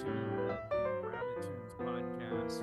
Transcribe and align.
to 0.00 0.06
the 0.06 0.78
Rabbit 1.04 1.42
Tunes 1.42 1.74
podcast. 1.78 2.62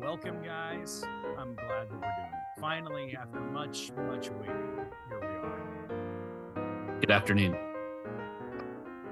Welcome, 0.00 0.42
guys. 0.42 1.04
I'm 1.38 1.54
glad 1.54 1.88
that 1.88 1.92
we're 1.92 2.00
doing 2.00 2.32
it. 2.32 2.60
Finally, 2.60 3.16
after 3.20 3.40
much, 3.40 3.92
much 4.08 4.30
waiting, 4.30 4.56
here 5.08 5.20
we 5.20 5.26
are. 5.26 6.98
Good 7.00 7.10
afternoon. 7.12 7.56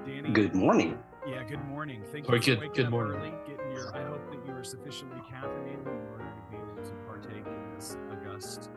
Danny. 0.05 0.31
Good 0.31 0.53
morning. 0.53 0.97
Yeah, 1.25 1.43
good 1.43 1.63
morning. 1.65 2.03
Thank 2.11 2.27
you 2.27 2.33
Or 2.33 2.37
for 2.39 2.45
good- 2.45 2.59
waking 2.59 2.73
good 2.75 2.85
up 2.87 2.91
morning. 2.91 3.17
early. 3.21 3.33
Getting 3.47 3.71
your. 3.71 3.95
I 3.95 4.03
hope 4.03 4.29
that 4.31 4.45
you 4.45 4.53
are 4.53 4.63
sufficiently 4.65 5.19
caffeinated 5.31 5.81
in 5.81 6.07
order 6.11 6.25
to 6.25 6.41
be 6.51 6.57
able 6.57 6.83
to 6.83 6.91
partake 7.07 7.45
in 7.45 7.75
this 7.75 7.95
august 8.11 8.69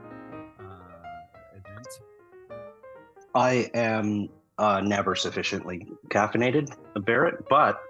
uh, 0.60 0.64
event. 1.56 1.88
I 3.34 3.70
am 3.74 4.28
uh, 4.60 4.80
never 4.80 5.14
sufficiently 5.16 5.86
caffeinated, 6.08 6.70
a 6.94 7.00
Barrett, 7.00 7.48
but 7.48 7.80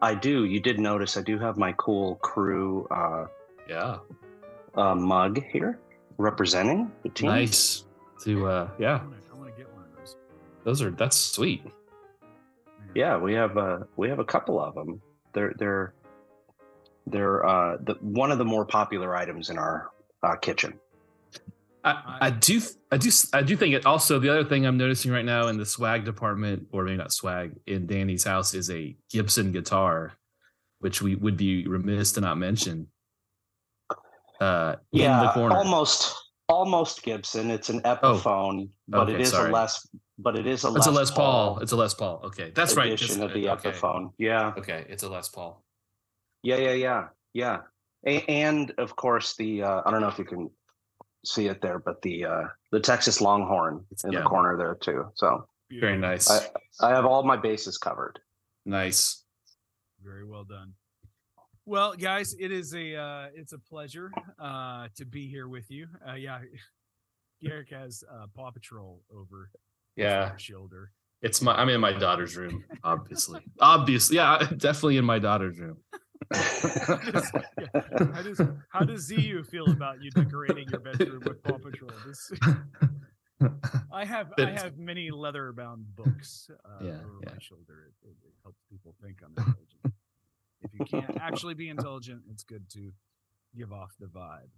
I 0.00 0.14
do. 0.14 0.44
You 0.44 0.60
did 0.60 0.78
notice 0.78 1.16
I 1.16 1.22
do 1.22 1.38
have 1.38 1.58
my 1.58 1.72
cool 1.72 2.14
crew 2.16 2.86
uh, 2.90 3.26
Yeah. 3.68 3.98
uh, 4.74 4.94
mug 4.94 5.42
here 5.52 5.78
representing 6.16 6.90
the 7.02 7.08
team. 7.10 7.30
Nice 7.30 7.84
to 8.24 8.46
uh 8.46 8.68
yeah, 8.78 8.96
I 8.96 9.04
wanna- 9.04 9.16
I 9.32 9.36
want 9.38 9.50
to 9.56 9.62
get 9.62 9.72
one 9.74 9.84
of 9.84 9.96
those. 9.96 10.16
those 10.64 10.82
are 10.82 10.90
that's 10.90 11.16
sweet. 11.16 11.62
Yeah, 12.94 13.16
we 13.18 13.34
have 13.34 13.56
uh, 13.58 13.80
we 13.96 14.08
have 14.08 14.18
a 14.18 14.24
couple 14.24 14.60
of 14.60 14.74
them. 14.74 15.00
They're 15.32 15.54
they're 15.58 15.94
they're 17.06 17.44
uh, 17.46 17.76
the 17.82 17.94
one 18.00 18.30
of 18.30 18.38
the 18.38 18.44
more 18.44 18.64
popular 18.66 19.16
items 19.16 19.48
in 19.50 19.58
our 19.58 19.90
uh, 20.22 20.36
kitchen. 20.36 20.78
I, 21.84 22.18
I 22.22 22.30
do 22.30 22.60
I 22.92 22.96
do 22.98 23.10
I 23.32 23.42
do 23.42 23.56
think 23.56 23.74
it 23.74 23.86
also 23.86 24.18
the 24.18 24.28
other 24.28 24.44
thing 24.44 24.66
I'm 24.66 24.76
noticing 24.76 25.10
right 25.10 25.24
now 25.24 25.48
in 25.48 25.56
the 25.56 25.66
swag 25.66 26.04
department 26.04 26.66
or 26.72 26.84
maybe 26.84 26.96
not 26.98 27.12
swag 27.12 27.56
in 27.66 27.86
Danny's 27.86 28.24
house 28.24 28.54
is 28.54 28.70
a 28.70 28.96
Gibson 29.10 29.52
guitar, 29.52 30.12
which 30.80 31.00
we 31.00 31.14
would 31.14 31.36
be 31.36 31.66
remiss 31.66 32.12
to 32.12 32.20
not 32.20 32.36
mention. 32.38 32.88
Uh 34.40 34.76
in 34.92 34.98
the 34.98 35.04
Yeah, 35.04 35.30
corner. 35.34 35.56
almost 35.56 36.14
almost 36.48 37.02
Gibson. 37.02 37.50
It's 37.50 37.70
an 37.70 37.80
Epiphone, 37.82 38.70
but 38.88 39.02
Okay, 39.08 39.14
it 39.14 39.20
is 39.22 39.30
sorry. 39.30 39.50
a 39.50 39.52
less 39.52 39.86
but 40.18 40.36
it 40.36 40.46
is 40.46 40.64
a 40.64 40.68
it's 40.74 40.86
Les 40.86 40.86
a 40.86 40.90
Les 40.90 41.10
Paul. 41.10 41.58
It's 41.60 41.72
a 41.72 41.76
Les 41.76 41.94
Paul. 41.94 42.20
Okay. 42.24 42.52
That's 42.54 42.76
right. 42.76 42.92
edition 42.92 43.22
of 43.22 43.32
the 43.32 43.48
okay. 43.50 43.70
Epiphone. 43.70 44.12
Yeah. 44.18 44.52
Okay, 44.58 44.84
it's 44.88 45.02
a 45.02 45.08
Les 45.08 45.28
Paul. 45.28 45.62
Yeah, 46.42 46.56
yeah, 46.56 46.72
yeah, 46.72 47.08
yeah. 47.32 47.58
And 48.28 48.72
of 48.78 48.96
course 48.96 49.34
the 49.36 49.62
uh, 49.62 49.82
I 49.86 49.90
don't 49.90 50.00
know 50.02 50.08
if 50.08 50.18
you 50.18 50.24
can 50.24 50.50
see 51.24 51.46
it 51.46 51.60
there, 51.60 51.78
but 51.78 52.00
the 52.02 52.24
uh, 52.24 52.42
the 52.72 52.80
Texas 52.80 53.20
Longhorn 53.20 53.84
in 54.04 54.12
Yeah. 54.12 54.20
the 54.20 54.24
corner 54.26 54.56
there 54.56 54.74
too. 54.74 55.06
So 55.14 55.46
Very 55.70 55.98
nice. 55.98 56.30
I, 56.30 56.46
I 56.80 56.90
have 56.90 57.04
all 57.06 57.22
my 57.22 57.36
bases 57.36 57.78
covered. 57.78 58.18
nice. 58.64 59.24
Very 60.02 60.24
well 60.24 60.44
done. 60.44 60.72
Well, 61.66 61.94
guys, 61.94 62.34
it 62.40 62.50
is 62.50 62.74
a 62.74 62.96
uh, 62.96 63.26
it's 63.34 63.52
a 63.52 63.58
pleasure 63.58 64.10
uh, 64.38 64.88
to 64.96 65.04
be 65.04 65.28
here 65.28 65.46
with 65.46 65.70
you. 65.70 65.88
Uh, 66.08 66.14
yeah, 66.14 66.40
Garrick 67.42 67.70
has 67.70 68.02
uh, 68.10 68.26
Paw 68.34 68.50
Patrol 68.50 69.02
over 69.14 69.50
Yeah. 69.96 70.30
right 70.30 70.40
shoulder. 70.40 70.92
It's 71.22 71.42
my 71.42 71.54
I'm 71.54 71.68
in 71.68 71.80
my 71.82 71.92
daughter's 71.92 72.34
room, 72.36 72.64
obviously. 72.82 73.42
obviously. 73.60 74.16
Yeah, 74.16 74.38
definitely 74.56 74.96
in 74.96 75.04
my 75.04 75.18
daughter's 75.18 75.58
room. 75.58 75.76
How 76.32 78.22
does 78.22 78.40
how 78.68 78.80
does 78.80 79.06
ZU 79.06 79.42
feel 79.42 79.70
about 79.70 80.02
you 80.02 80.10
decorating 80.10 80.68
your 80.68 80.80
bedroom 80.80 81.22
with 81.24 81.42
Paw 81.42 81.58
Patrol? 81.58 81.90
This, 82.06 82.30
I 83.92 84.04
have 84.04 84.32
I 84.38 84.50
have 84.50 84.76
many 84.78 85.10
leather 85.10 85.52
bound 85.52 85.96
books 85.96 86.50
uh, 86.64 86.84
Yeah, 86.84 86.90
over 86.90 87.20
yeah. 87.22 87.30
my 87.32 87.38
shoulder. 87.40 87.90
It, 88.02 88.08
it, 88.08 88.16
it 88.22 88.34
helps 88.42 88.60
people 88.70 88.94
think 89.02 89.18
I'm 89.24 89.30
intelligent. 89.36 89.94
if 90.62 90.70
you 90.74 90.84
can't 90.84 91.20
actually 91.20 91.54
be 91.54 91.68
intelligent, 91.68 92.22
it's 92.30 92.44
good 92.44 92.68
to 92.70 92.92
give 93.56 93.72
off 93.72 93.92
the 93.98 94.06
vibe. 94.06 94.50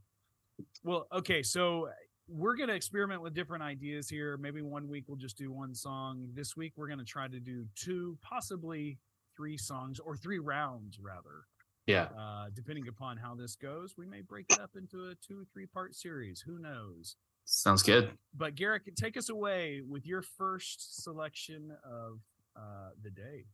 Well, 0.84 1.06
okay, 1.12 1.42
so 1.42 1.88
we're 2.28 2.56
gonna 2.56 2.75
experiment 2.75 3.22
with 3.22 3.34
different 3.34 3.62
ideas 3.62 4.09
here. 4.09 4.36
Maybe 4.36 4.62
one 4.62 4.88
week 4.88 5.04
we'll 5.06 5.16
just 5.16 5.38
do 5.38 5.53
one 5.53 5.75
song. 5.75 6.28
This 6.34 6.56
week 6.56 6.72
we're 6.76 6.88
gonna 6.88 7.04
try 7.04 7.28
to 7.28 7.41
do 7.41 7.66
two, 7.76 8.19
possibly 8.20 8.98
three 9.36 9.56
songs 9.56 9.98
or 10.00 10.16
three 10.16 10.38
rounds 10.38 10.98
rather. 11.00 11.47
Yeah. 11.87 12.09
Uh, 12.19 12.47
depending 12.54 12.88
upon 12.88 13.16
how 13.16 13.34
this 13.34 13.56
goes, 13.56 13.94
we 13.97 14.06
may 14.06 14.20
break 14.20 14.47
it 14.50 14.60
up 14.60 14.70
into 14.76 15.10
a 15.10 15.15
two, 15.26 15.41
or 15.41 15.44
three 15.53 15.66
part 15.66 15.94
series. 15.94 16.41
Who 16.41 16.59
knows? 16.59 17.16
Sounds 17.44 17.82
good. 17.82 18.10
But 18.37 18.54
Garrick, 18.54 18.82
take 18.94 19.16
us 19.16 19.28
away 19.28 19.82
with 19.88 20.06
your 20.06 20.22
first 20.22 21.03
selection 21.03 21.72
of 21.84 22.21
uh, 22.56 22.91
the 23.03 23.10
day. 23.10 23.47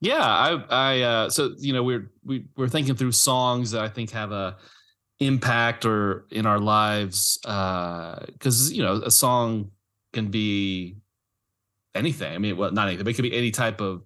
Yeah, 0.00 0.24
I 0.24 0.64
I 0.70 1.00
uh 1.02 1.30
so 1.30 1.54
you 1.58 1.74
know 1.74 1.82
we're 1.82 2.10
we 2.24 2.46
we're 2.56 2.68
thinking 2.68 2.94
through 2.94 3.12
songs 3.12 3.72
that 3.72 3.82
I 3.82 3.88
think 3.88 4.10
have 4.10 4.32
a 4.32 4.56
impact 5.18 5.84
or 5.84 6.26
in 6.30 6.46
our 6.46 6.58
lives 6.58 7.38
uh 7.44 8.24
cuz 8.38 8.72
you 8.72 8.82
know 8.82 8.94
a 8.94 9.10
song 9.10 9.70
can 10.14 10.30
be 10.30 10.96
anything. 11.94 12.34
I 12.34 12.38
mean 12.38 12.56
well 12.56 12.72
not 12.72 12.88
anything, 12.88 13.04
but 13.04 13.10
it 13.10 13.14
could 13.14 13.22
be 13.22 13.36
any 13.36 13.50
type 13.50 13.82
of 13.82 14.02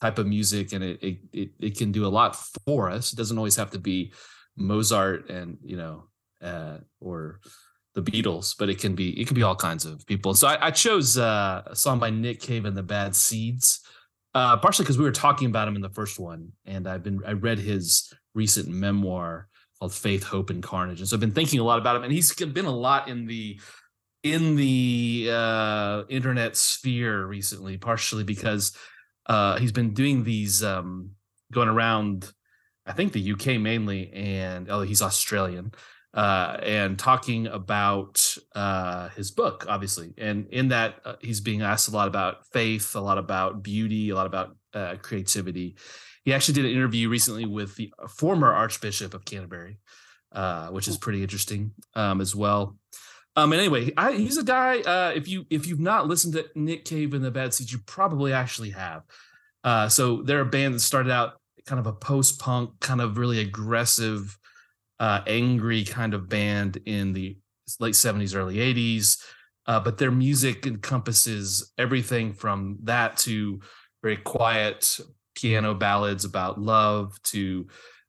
type 0.00 0.18
of 0.18 0.26
music 0.26 0.72
and 0.72 0.84
it 0.84 1.02
it 1.02 1.18
it, 1.32 1.50
it 1.60 1.78
can 1.78 1.92
do 1.92 2.06
a 2.06 2.08
lot 2.08 2.36
for 2.64 2.90
us. 2.90 3.12
It 3.12 3.16
doesn't 3.16 3.38
always 3.38 3.56
have 3.56 3.70
to 3.72 3.78
be 3.78 4.12
Mozart 4.56 5.28
and 5.30 5.58
you 5.62 5.76
know 5.76 6.04
uh 6.42 6.78
or 7.00 7.40
the 7.94 8.02
Beatles, 8.02 8.54
but 8.58 8.68
it 8.68 8.78
can 8.78 8.94
be 8.94 9.18
it 9.20 9.26
can 9.26 9.34
be 9.34 9.42
all 9.42 9.56
kinds 9.56 9.84
of 9.84 10.06
people. 10.06 10.34
So 10.34 10.46
I, 10.46 10.66
I 10.66 10.70
chose 10.70 11.18
uh, 11.18 11.62
a 11.66 11.74
song 11.74 11.98
by 11.98 12.10
Nick 12.10 12.40
Cave 12.40 12.64
and 12.64 12.76
the 12.76 12.82
Bad 12.82 13.16
Seeds 13.16 13.80
uh, 14.34 14.56
partially 14.56 14.84
because 14.84 14.98
we 14.98 15.04
were 15.04 15.12
talking 15.12 15.48
about 15.48 15.66
him 15.66 15.74
in 15.74 15.82
the 15.82 15.88
first 15.88 16.18
one, 16.18 16.52
and 16.66 16.86
I've 16.86 17.02
been 17.02 17.20
I 17.26 17.32
read 17.32 17.58
his 17.58 18.12
recent 18.34 18.68
memoir 18.68 19.48
called 19.78 19.94
Faith, 19.94 20.22
Hope, 20.22 20.50
and 20.50 20.62
Carnage, 20.62 21.00
and 21.00 21.08
so 21.08 21.16
I've 21.16 21.20
been 21.20 21.32
thinking 21.32 21.60
a 21.60 21.64
lot 21.64 21.78
about 21.78 21.96
him, 21.96 22.04
and 22.04 22.12
he's 22.12 22.32
been 22.34 22.66
a 22.66 22.70
lot 22.70 23.08
in 23.08 23.26
the 23.26 23.58
in 24.22 24.54
the 24.56 25.30
uh, 25.32 26.02
internet 26.08 26.56
sphere 26.56 27.24
recently, 27.26 27.78
partially 27.78 28.24
because 28.24 28.76
uh, 29.28 29.58
he's 29.58 29.72
been 29.72 29.92
doing 29.92 30.24
these 30.24 30.64
um, 30.64 31.10
going 31.52 31.68
around, 31.68 32.32
I 32.86 32.92
think 32.92 33.12
the 33.12 33.32
UK 33.32 33.60
mainly, 33.60 34.10
and 34.12 34.70
oh, 34.70 34.82
he's 34.82 35.02
Australian. 35.02 35.72
Uh, 36.14 36.56
and 36.62 36.98
talking 36.98 37.46
about 37.46 38.34
uh, 38.54 39.10
his 39.10 39.30
book, 39.30 39.66
obviously, 39.68 40.14
and 40.16 40.48
in 40.48 40.68
that 40.68 40.96
uh, 41.04 41.14
he's 41.20 41.40
being 41.40 41.60
asked 41.60 41.86
a 41.88 41.90
lot 41.90 42.08
about 42.08 42.46
faith, 42.46 42.96
a 42.96 43.00
lot 43.00 43.18
about 43.18 43.62
beauty, 43.62 44.08
a 44.08 44.14
lot 44.14 44.26
about 44.26 44.56
uh, 44.72 44.96
creativity. 45.02 45.76
He 46.24 46.32
actually 46.32 46.54
did 46.54 46.64
an 46.64 46.72
interview 46.72 47.10
recently 47.10 47.44
with 47.44 47.76
the 47.76 47.92
former 48.08 48.52
Archbishop 48.52 49.12
of 49.12 49.26
Canterbury, 49.26 49.78
uh, 50.32 50.68
which 50.68 50.88
is 50.88 50.96
pretty 50.96 51.22
interesting 51.22 51.72
um, 51.94 52.22
as 52.22 52.34
well. 52.34 52.76
Um, 53.38 53.52
and 53.52 53.60
anyway, 53.60 53.92
I, 53.96 54.14
he's 54.14 54.36
a 54.36 54.42
guy. 54.42 54.80
Uh, 54.80 55.12
if 55.14 55.28
you 55.28 55.46
if 55.48 55.68
you've 55.68 55.78
not 55.78 56.08
listened 56.08 56.34
to 56.34 56.46
Nick 56.56 56.84
Cave 56.84 57.14
and 57.14 57.24
the 57.24 57.30
Bad 57.30 57.54
Seeds, 57.54 57.70
you 57.70 57.78
probably 57.86 58.32
actually 58.32 58.70
have. 58.70 59.04
Uh, 59.62 59.88
so 59.88 60.22
they're 60.22 60.40
a 60.40 60.44
band 60.44 60.74
that 60.74 60.80
started 60.80 61.12
out 61.12 61.34
kind 61.64 61.78
of 61.78 61.86
a 61.86 61.92
post 61.92 62.40
punk, 62.40 62.70
kind 62.80 63.00
of 63.00 63.16
really 63.16 63.38
aggressive, 63.38 64.36
uh, 64.98 65.20
angry 65.28 65.84
kind 65.84 66.14
of 66.14 66.28
band 66.28 66.78
in 66.84 67.12
the 67.12 67.38
late 67.78 67.94
seventies, 67.94 68.34
early 68.34 68.58
eighties. 68.58 69.22
Uh, 69.66 69.78
but 69.78 69.98
their 69.98 70.10
music 70.10 70.66
encompasses 70.66 71.72
everything 71.78 72.32
from 72.32 72.78
that 72.82 73.16
to 73.18 73.60
very 74.02 74.16
quiet 74.16 74.98
piano 75.36 75.74
ballads 75.74 76.24
about 76.24 76.60
love 76.60 77.14
to 77.22 77.68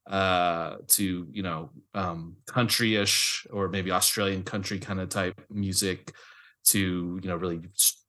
uh 0.10 0.78
to 0.88 1.28
you 1.32 1.44
know 1.44 1.70
um 1.94 2.36
country-ish 2.48 3.46
or 3.52 3.70
maybe 3.70 3.92
australian 3.92 4.42
country 4.42 4.80
kind 4.80 5.00
of 5.00 5.08
type 5.08 5.40
music 5.52 6.14
to 6.64 7.20
you 7.22 7.30
know 7.30 7.36
really 7.36 7.62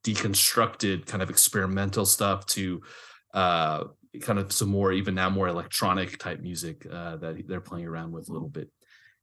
deconstructed 0.03 1.07
kind 1.07 1.23
of 1.23 1.29
experimental 1.29 2.07
stuff 2.07 2.47
to 2.47 2.81
uh 3.35 3.85
kind 4.23 4.39
of 4.39 4.51
some 4.51 4.69
more 4.69 4.93
even 4.93 5.15
now 5.15 5.29
more 5.29 5.49
electronic 5.49 6.19
type 6.19 6.41
music 6.41 6.87
uh 6.91 7.17
that 7.17 7.47
they're 7.47 7.61
playing 7.61 7.87
around 7.87 8.11
with 8.13 8.29
a 8.29 8.33
little 8.33 8.49
bit. 8.49 8.69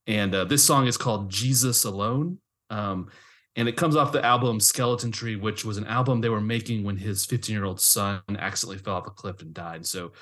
And 0.06 0.34
uh, 0.34 0.46
this 0.46 0.64
song 0.64 0.88
is 0.88 0.98
called 0.98 1.30
jesus 1.30 1.84
alone 1.84 2.38
um 2.70 3.10
and 3.56 3.68
it 3.68 3.76
comes 3.76 3.96
off 3.96 4.12
the 4.12 4.24
album 4.24 4.60
skeleton 4.60 5.12
tree 5.12 5.36
which 5.36 5.66
was 5.66 5.78
an 5.78 5.88
album 5.88 6.22
they 6.22 6.30
were 6.30 6.40
making 6.40 6.84
when 6.84 6.96
his 6.96 7.26
15 7.26 7.54
year 7.54 7.66
old 7.66 7.82
son 7.82 8.22
accidentally 8.38 8.78
fell 8.78 8.96
off 8.96 9.08
a 9.08 9.10
cliff 9.10 9.42
and 9.42 9.54
died. 9.54 9.86
So 9.86 10.14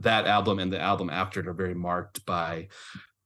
that 0.00 0.26
album 0.26 0.58
and 0.58 0.72
the 0.72 0.80
album 0.80 1.10
after 1.10 1.40
it 1.40 1.48
are 1.48 1.54
very 1.54 1.74
marked 1.74 2.24
by 2.26 2.68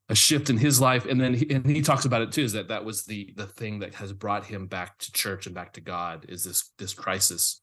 a 0.09 0.15
shift 0.15 0.49
in 0.50 0.56
his 0.56 0.81
life. 0.81 1.06
And 1.06 1.20
then 1.20 1.35
he, 1.35 1.50
and 1.50 1.67
he 1.67 1.82
talks 1.82 2.05
about 2.05 2.23
it 2.23 2.32
too 2.32 2.43
is 2.43 2.53
that 2.53 2.69
that 2.69 2.85
was 2.85 3.05
the 3.05 3.32
the 3.37 3.47
thing 3.47 3.81
that 3.81 3.94
has 3.94 4.12
brought 4.12 4.47
him 4.47 4.67
back 4.67 4.99
to 4.99 5.12
church 5.12 5.47
and 5.47 5.55
back 5.55 5.75
to 5.75 5.81
god 5.81 6.26
is 6.29 6.44
this 6.44 6.70
this 6.79 6.94
crisis. 6.94 7.61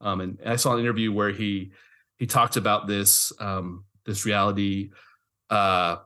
Um 0.00 0.20
and 0.20 0.38
i 0.46 0.56
saw 0.56 0.74
an 0.74 0.80
interview 0.80 1.12
where 1.12 1.30
he 1.30 1.72
he 2.18 2.26
talked 2.26 2.56
about 2.56 2.86
this 2.86 3.32
um 3.40 3.84
this 4.06 4.24
reality 4.24 4.90
uh 5.50 5.96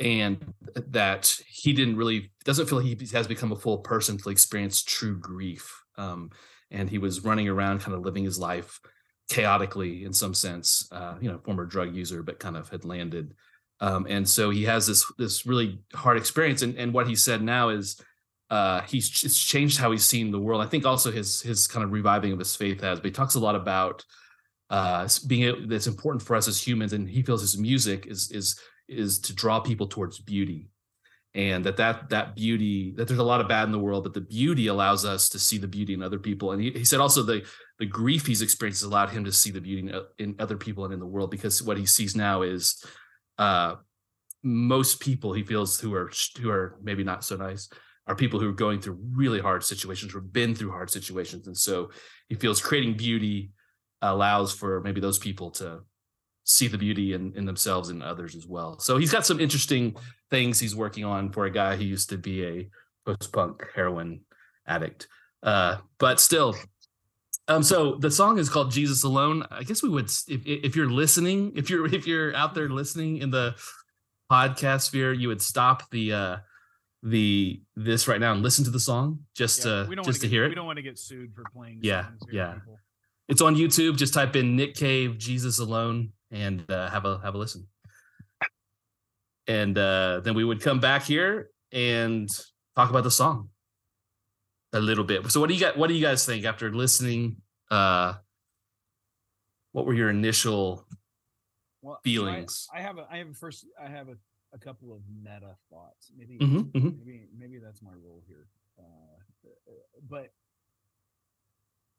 and 0.00 0.52
that 0.74 1.38
he 1.46 1.72
didn't 1.72 1.96
really 1.96 2.32
doesn't 2.44 2.68
feel 2.68 2.80
he 2.80 2.98
has 3.12 3.28
become 3.28 3.52
a 3.52 3.56
full 3.56 3.78
person 3.78 4.18
to 4.18 4.30
experience 4.30 4.82
true 4.82 5.18
grief. 5.18 5.82
Um 5.96 6.30
and 6.70 6.88
he 6.88 6.98
was 6.98 7.22
running 7.22 7.48
around 7.48 7.80
kind 7.80 7.94
of 7.94 8.02
living 8.02 8.24
his 8.24 8.38
life 8.38 8.80
chaotically 9.28 10.04
in 10.04 10.12
some 10.12 10.34
sense. 10.34 10.88
Uh, 10.92 11.14
you 11.20 11.30
know, 11.30 11.38
former 11.38 11.64
drug 11.64 11.94
user, 11.94 12.22
but 12.22 12.38
kind 12.38 12.56
of 12.56 12.68
had 12.68 12.84
landed. 12.84 13.34
Um, 13.80 14.06
and 14.08 14.28
so 14.28 14.50
he 14.50 14.64
has 14.64 14.86
this 14.86 15.04
this 15.18 15.46
really 15.46 15.80
hard 15.94 16.16
experience. 16.16 16.62
And 16.62 16.76
and 16.76 16.92
what 16.92 17.08
he 17.08 17.16
said 17.16 17.42
now 17.42 17.70
is 17.70 18.00
uh, 18.50 18.82
he's 18.82 19.22
it's 19.24 19.42
changed 19.42 19.78
how 19.78 19.90
he's 19.90 20.04
seen 20.04 20.30
the 20.30 20.40
world. 20.40 20.62
I 20.62 20.66
think 20.66 20.86
also 20.86 21.10
his 21.10 21.40
his 21.40 21.66
kind 21.66 21.84
of 21.84 21.92
reviving 21.92 22.32
of 22.32 22.38
his 22.38 22.54
faith 22.54 22.80
has, 22.82 23.00
but 23.00 23.06
he 23.06 23.12
talks 23.12 23.34
a 23.34 23.40
lot 23.40 23.54
about 23.54 24.04
uh, 24.70 25.08
being 25.26 25.68
that's 25.68 25.86
important 25.86 26.22
for 26.22 26.36
us 26.36 26.48
as 26.48 26.64
humans, 26.64 26.92
and 26.92 27.08
he 27.08 27.22
feels 27.22 27.40
his 27.40 27.58
music 27.58 28.06
is 28.06 28.30
is 28.30 28.58
is 28.88 29.18
to 29.18 29.34
draw 29.34 29.60
people 29.60 29.86
towards 29.86 30.18
beauty 30.20 30.68
and 31.34 31.64
that 31.64 31.76
that 31.76 32.08
that 32.10 32.34
beauty 32.36 32.92
that 32.92 33.08
there's 33.08 33.20
a 33.20 33.24
lot 33.24 33.40
of 33.40 33.48
bad 33.48 33.64
in 33.64 33.72
the 33.72 33.78
world 33.78 34.04
but 34.04 34.14
the 34.14 34.20
beauty 34.20 34.68
allows 34.68 35.04
us 35.04 35.28
to 35.28 35.38
see 35.38 35.58
the 35.58 35.66
beauty 35.66 35.94
in 35.94 36.02
other 36.02 36.18
people 36.18 36.52
and 36.52 36.62
he, 36.62 36.70
he 36.70 36.84
said 36.84 37.00
also 37.00 37.22
the 37.22 37.44
the 37.78 37.86
grief 37.86 38.26
he's 38.26 38.42
experienced 38.42 38.82
has 38.82 38.88
allowed 38.88 39.10
him 39.10 39.24
to 39.24 39.32
see 39.32 39.50
the 39.50 39.60
beauty 39.60 39.92
in, 40.18 40.36
other 40.38 40.56
people 40.56 40.84
and 40.84 40.94
in 40.94 41.00
the 41.00 41.06
world 41.06 41.30
because 41.30 41.62
what 41.62 41.76
he 41.76 41.86
sees 41.86 42.14
now 42.14 42.42
is 42.42 42.84
uh 43.38 43.74
most 44.42 45.00
people 45.00 45.32
he 45.32 45.42
feels 45.42 45.80
who 45.80 45.94
are 45.94 46.10
who 46.40 46.50
are 46.50 46.78
maybe 46.82 47.02
not 47.02 47.24
so 47.24 47.36
nice 47.36 47.68
are 48.06 48.14
people 48.14 48.38
who 48.38 48.48
are 48.50 48.52
going 48.52 48.80
through 48.80 48.98
really 49.12 49.40
hard 49.40 49.64
situations 49.64 50.14
or 50.14 50.20
been 50.20 50.54
through 50.54 50.70
hard 50.70 50.90
situations 50.90 51.46
and 51.46 51.56
so 51.56 51.90
he 52.28 52.34
feels 52.34 52.60
creating 52.60 52.96
beauty 52.96 53.50
allows 54.02 54.52
for 54.52 54.80
maybe 54.82 55.00
those 55.00 55.18
people 55.18 55.50
to 55.50 55.80
see 56.44 56.68
the 56.68 56.78
beauty 56.78 57.14
in, 57.14 57.32
in 57.36 57.46
themselves 57.46 57.88
and 57.88 58.02
others 58.02 58.36
as 58.36 58.46
well. 58.46 58.78
So 58.78 58.98
he's 58.98 59.10
got 59.10 59.26
some 59.26 59.40
interesting 59.40 59.96
things 60.30 60.60
he's 60.60 60.76
working 60.76 61.04
on 61.04 61.32
for 61.32 61.46
a 61.46 61.50
guy 61.50 61.76
who 61.76 61.84
used 61.84 62.10
to 62.10 62.18
be 62.18 62.44
a 62.44 62.68
post-punk 63.06 63.64
heroin 63.74 64.20
addict. 64.66 65.08
Uh, 65.42 65.78
but 65.98 66.20
still, 66.20 66.54
um, 67.48 67.62
so 67.62 67.96
the 67.96 68.10
song 68.10 68.38
is 68.38 68.48
called 68.48 68.70
Jesus 68.70 69.04
Alone. 69.04 69.44
I 69.50 69.62
guess 69.62 69.82
we 69.82 69.88
would 69.88 70.10
if 70.28 70.46
if 70.46 70.76
you're 70.76 70.90
listening, 70.90 71.52
if 71.56 71.68
you're 71.68 71.86
if 71.92 72.06
you're 72.06 72.34
out 72.34 72.54
there 72.54 72.68
listening 72.68 73.18
in 73.18 73.30
the 73.30 73.54
podcast 74.30 74.82
sphere, 74.82 75.12
you 75.12 75.28
would 75.28 75.42
stop 75.42 75.90
the 75.90 76.12
uh 76.12 76.36
the 77.02 77.60
this 77.76 78.08
right 78.08 78.20
now 78.20 78.32
and 78.32 78.42
listen 78.42 78.64
to 78.64 78.70
the 78.70 78.80
song 78.80 79.20
just 79.34 79.64
yeah, 79.64 79.84
to 79.84 79.96
just 80.04 80.22
to 80.22 80.26
get, 80.26 80.32
hear 80.32 80.44
it. 80.44 80.48
We 80.48 80.54
don't 80.54 80.66
want 80.66 80.78
to 80.78 80.82
get 80.82 80.98
sued 80.98 81.34
for 81.34 81.44
playing. 81.52 81.80
Yeah, 81.82 82.06
yeah. 82.30 82.54
People. 82.54 82.78
It's 83.28 83.42
on 83.42 83.56
YouTube. 83.56 83.96
Just 83.96 84.14
type 84.14 84.36
in 84.36 84.56
Nick 84.56 84.74
Cave 84.74 85.18
Jesus 85.18 85.58
Alone 85.58 86.12
and 86.30 86.68
uh, 86.70 86.88
have 86.88 87.04
a 87.04 87.18
have 87.18 87.34
a 87.34 87.38
listen. 87.38 87.66
And 89.46 89.76
uh, 89.76 90.20
then 90.24 90.34
we 90.34 90.44
would 90.44 90.62
come 90.62 90.80
back 90.80 91.02
here 91.02 91.50
and 91.70 92.26
talk 92.74 92.88
about 92.88 93.04
the 93.04 93.10
song 93.10 93.50
a 94.74 94.80
little 94.80 95.04
bit. 95.04 95.30
So 95.30 95.40
what 95.40 95.48
do 95.48 95.54
you 95.54 95.60
got? 95.60 95.78
What 95.78 95.88
do 95.88 95.94
you 95.94 96.02
guys 96.02 96.26
think 96.26 96.44
after 96.44 96.70
listening? 96.72 97.36
Uh, 97.70 98.14
what 99.72 99.86
were 99.86 99.94
your 99.94 100.10
initial 100.10 100.86
well, 101.80 102.00
feelings? 102.04 102.68
I, 102.74 102.78
I, 102.78 102.82
have 102.82 102.98
a 102.98 103.06
I 103.10 103.16
have 103.18 103.30
a 103.30 103.34
first 103.34 103.66
I 103.82 103.88
have 103.88 104.08
a, 104.08 104.16
a 104.52 104.58
couple 104.58 104.92
of 104.92 105.00
meta 105.22 105.56
thoughts. 105.70 106.10
Maybe 106.16 106.38
mm-hmm, 106.38 106.76
mm-hmm. 106.76 106.98
maybe 106.98 107.28
maybe 107.36 107.58
that's 107.58 107.82
my 107.82 107.92
role 108.04 108.22
here. 108.26 108.48
Uh, 108.78 109.48
but 110.08 110.32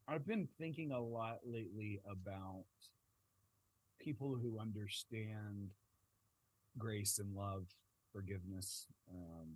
I've 0.08 0.26
been 0.26 0.46
thinking 0.58 0.92
a 0.92 1.00
lot 1.00 1.38
lately 1.44 2.00
about 2.10 2.64
people 3.98 4.38
who 4.40 4.60
understand 4.60 5.70
grace 6.78 7.18
and 7.18 7.34
love, 7.34 7.64
forgiveness, 8.12 8.86
um, 9.10 9.48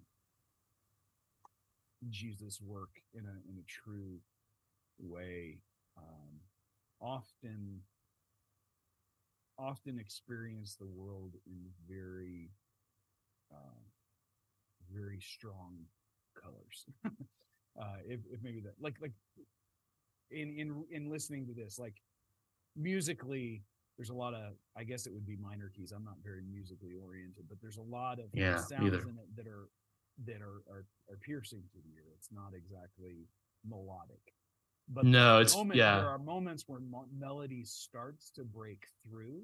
Jesus' 2.08 2.60
work 2.60 2.90
in 3.14 3.24
a 3.24 3.50
in 3.50 3.58
a 3.58 3.66
true 3.66 4.18
way, 4.98 5.58
um, 5.96 6.40
often 7.00 7.80
often 9.58 9.98
experience 9.98 10.76
the 10.76 10.86
world 10.86 11.34
in 11.46 11.60
very 11.88 12.50
uh, 13.52 13.80
very 14.92 15.20
strong 15.20 15.76
colors. 16.40 16.86
uh, 17.80 17.96
if, 18.06 18.20
if 18.30 18.42
maybe 18.42 18.60
that 18.60 18.74
like 18.80 18.96
like 19.00 19.12
in 20.30 20.54
in 20.56 20.84
in 20.90 21.10
listening 21.10 21.46
to 21.46 21.52
this 21.52 21.78
like 21.78 22.00
musically 22.76 23.62
there's 23.96 24.10
a 24.10 24.14
lot 24.14 24.32
of 24.32 24.54
I 24.76 24.84
guess 24.84 25.06
it 25.06 25.12
would 25.12 25.26
be 25.26 25.36
minor 25.36 25.70
keys. 25.74 25.92
I'm 25.94 26.04
not 26.04 26.16
very 26.24 26.42
musically 26.50 26.94
oriented, 27.04 27.44
but 27.48 27.58
there's 27.60 27.76
a 27.76 27.82
lot 27.82 28.18
of 28.18 28.26
yeah, 28.32 28.56
sounds 28.56 28.86
either. 28.86 29.02
in 29.02 29.18
it 29.18 29.36
that 29.36 29.46
are 29.46 29.68
that 30.26 30.42
are, 30.42 30.62
are 30.70 30.84
are 31.08 31.16
piercing 31.20 31.62
to 31.72 31.78
the 31.82 31.94
ear. 31.94 32.04
It's 32.16 32.28
not 32.32 32.52
exactly 32.54 33.28
melodic. 33.68 34.34
But 34.88 35.04
no, 35.04 35.38
it's 35.38 35.54
moment, 35.54 35.78
yeah. 35.78 35.96
There 35.96 36.08
are 36.08 36.18
moments 36.18 36.64
where 36.66 36.80
mo- 36.80 37.08
melody 37.16 37.64
starts 37.64 38.30
to 38.32 38.44
break 38.44 38.86
through, 39.08 39.42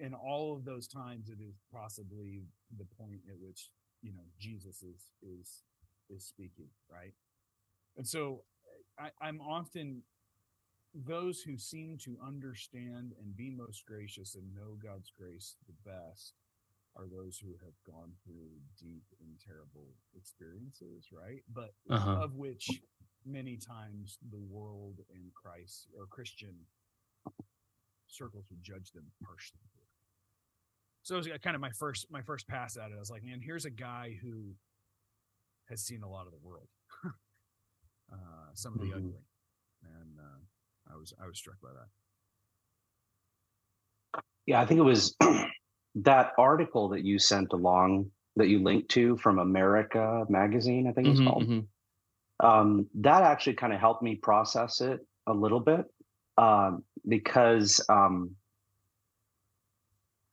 and 0.00 0.14
all 0.14 0.54
of 0.54 0.64
those 0.64 0.86
times 0.86 1.28
it 1.28 1.38
is 1.42 1.56
possibly 1.72 2.42
the 2.78 2.86
point 2.98 3.20
at 3.28 3.38
which 3.38 3.70
you 4.02 4.12
know 4.12 4.24
Jesus 4.38 4.82
is 4.82 5.06
is 5.22 5.62
is 6.10 6.24
speaking, 6.24 6.68
right? 6.90 7.14
And 7.96 8.06
so 8.06 8.42
I, 8.98 9.10
I'm 9.20 9.40
often 9.40 10.02
those 10.94 11.40
who 11.40 11.58
seem 11.58 11.98
to 11.98 12.16
understand 12.24 13.12
and 13.20 13.36
be 13.36 13.50
most 13.50 13.84
gracious 13.84 14.36
and 14.36 14.54
know 14.54 14.76
God's 14.80 15.10
grace 15.10 15.56
the 15.66 15.90
best 15.90 16.34
are 16.96 17.06
those 17.10 17.38
who 17.38 17.52
have 17.64 17.74
gone 17.86 18.12
through 18.24 18.50
deep 18.78 19.04
and 19.20 19.30
terrible 19.44 19.88
experiences, 20.16 21.08
right? 21.12 21.42
But 21.52 21.74
uh-huh. 21.90 22.22
of 22.22 22.34
which 22.34 22.70
many 23.26 23.56
times 23.56 24.18
the 24.30 24.38
world 24.38 25.00
and 25.12 25.32
Christ 25.34 25.88
or 25.98 26.06
Christian 26.06 26.54
circles 28.06 28.46
would 28.50 28.62
judge 28.62 28.92
them 28.92 29.10
harshly. 29.26 29.58
So 31.02 31.16
it 31.16 31.18
was 31.18 31.28
kind 31.42 31.54
of 31.54 31.60
my 31.60 31.70
first 31.70 32.06
my 32.10 32.22
first 32.22 32.48
pass 32.48 32.78
at 32.78 32.90
it. 32.90 32.94
I 32.96 32.98
was 32.98 33.10
like, 33.10 33.24
man, 33.24 33.40
here's 33.42 33.66
a 33.66 33.70
guy 33.70 34.18
who 34.22 34.54
has 35.68 35.82
seen 35.82 36.02
a 36.02 36.08
lot 36.08 36.26
of 36.26 36.32
the 36.32 36.38
world, 36.42 36.68
uh, 37.04 37.10
some 38.54 38.72
of 38.72 38.80
the 38.80 38.86
mm-hmm. 38.86 38.98
ugly, 38.98 39.26
and 39.82 40.18
uh, 40.18 40.40
I 40.92 40.96
was 40.96 41.12
I 41.22 41.26
was 41.26 41.36
struck 41.36 41.60
by 41.62 41.74
that. 41.74 41.88
Yeah, 44.46 44.60
I 44.60 44.66
think 44.66 44.78
it 44.78 44.84
was 44.84 45.16
that 45.96 46.32
article 46.38 46.88
that 46.90 47.04
you 47.04 47.18
sent 47.18 47.52
along 47.52 48.10
that 48.36 48.48
you 48.48 48.62
linked 48.62 48.88
to 48.90 49.16
from 49.18 49.38
America 49.38 50.24
magazine. 50.28 50.88
I 50.88 50.92
think 50.92 51.06
it's 51.08 51.20
mm-hmm, 51.20 51.28
called. 51.28 51.48
Mm-hmm. 51.48 52.46
Um, 52.46 52.88
that 52.96 53.22
actually 53.22 53.54
kind 53.54 53.72
of 53.72 53.78
helped 53.78 54.02
me 54.02 54.16
process 54.16 54.80
it 54.80 55.06
a 55.26 55.32
little 55.32 55.60
bit 55.60 55.84
um, 56.36 56.82
because 57.08 57.80
um, 57.88 58.34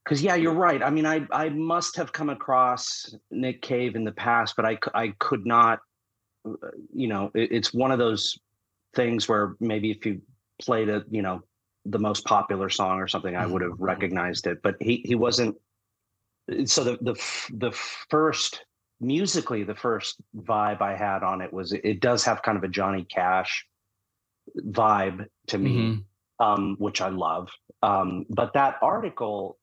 because 0.04 0.22
yeah 0.22 0.36
you're 0.36 0.54
right 0.54 0.82
i 0.82 0.90
mean 0.90 1.06
i 1.06 1.22
i 1.32 1.50
must 1.50 1.96
have 1.96 2.12
come 2.12 2.30
across 2.30 3.14
nick 3.30 3.62
cave 3.62 3.96
in 3.96 4.04
the 4.04 4.12
past 4.12 4.56
but 4.56 4.66
i 4.66 4.78
i 4.94 5.14
could 5.20 5.46
not 5.46 5.80
uh, 6.46 6.54
you 6.94 7.08
know 7.08 7.32
it, 7.36 7.52
it's 7.52 7.74
one 7.74 7.92
of 7.92 8.00
those 8.00 8.40
things 8.96 9.30
where 9.30 9.56
maybe 9.60 9.92
if 9.92 10.06
you 10.06 10.22
played 10.60 10.90
a 10.90 11.04
you 11.10 11.22
know 11.22 11.42
the 11.86 12.00
most 12.00 12.26
popular 12.26 12.70
song 12.70 13.00
or 13.00 13.08
something, 13.08 13.36
I 13.36 13.46
would 13.46 13.62
have 13.62 13.72
mm-hmm. 13.72 13.84
recognized 13.84 14.48
it. 14.48 14.62
But 14.62 14.76
he 14.80 15.04
he 15.06 15.16
wasn't. 15.16 15.58
So 16.66 16.84
the 16.84 16.98
the 17.02 17.16
the 17.54 17.72
first 18.10 18.66
musically, 19.00 19.64
the 19.64 19.76
first 19.76 20.18
vibe 20.38 20.82
I 20.82 20.96
had 20.96 21.24
on 21.24 21.42
it 21.42 21.52
was 21.52 21.74
it 21.74 22.00
does 22.00 22.24
have 22.26 22.44
kind 22.44 22.58
of 22.58 22.64
a 22.64 22.68
Johnny 22.68 23.04
Cash 23.04 23.66
vibe 24.58 25.26
to 25.48 25.58
me, 25.58 25.78
mm-hmm. 25.78 26.46
um, 26.46 26.76
which 26.80 27.02
I 27.02 27.10
love. 27.10 27.50
Um, 27.82 28.26
but 28.30 28.54
that 28.54 28.78
article, 28.82 29.58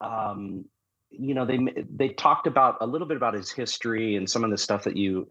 um, 0.00 0.64
you 1.10 1.34
know, 1.34 1.44
they 1.44 1.58
they 1.94 2.10
talked 2.10 2.46
about 2.46 2.78
a 2.80 2.86
little 2.86 3.08
bit 3.08 3.16
about 3.16 3.34
his 3.34 3.50
history 3.50 4.16
and 4.16 4.28
some 4.28 4.44
of 4.44 4.50
the 4.50 4.58
stuff 4.58 4.84
that 4.84 4.96
you 4.96 5.28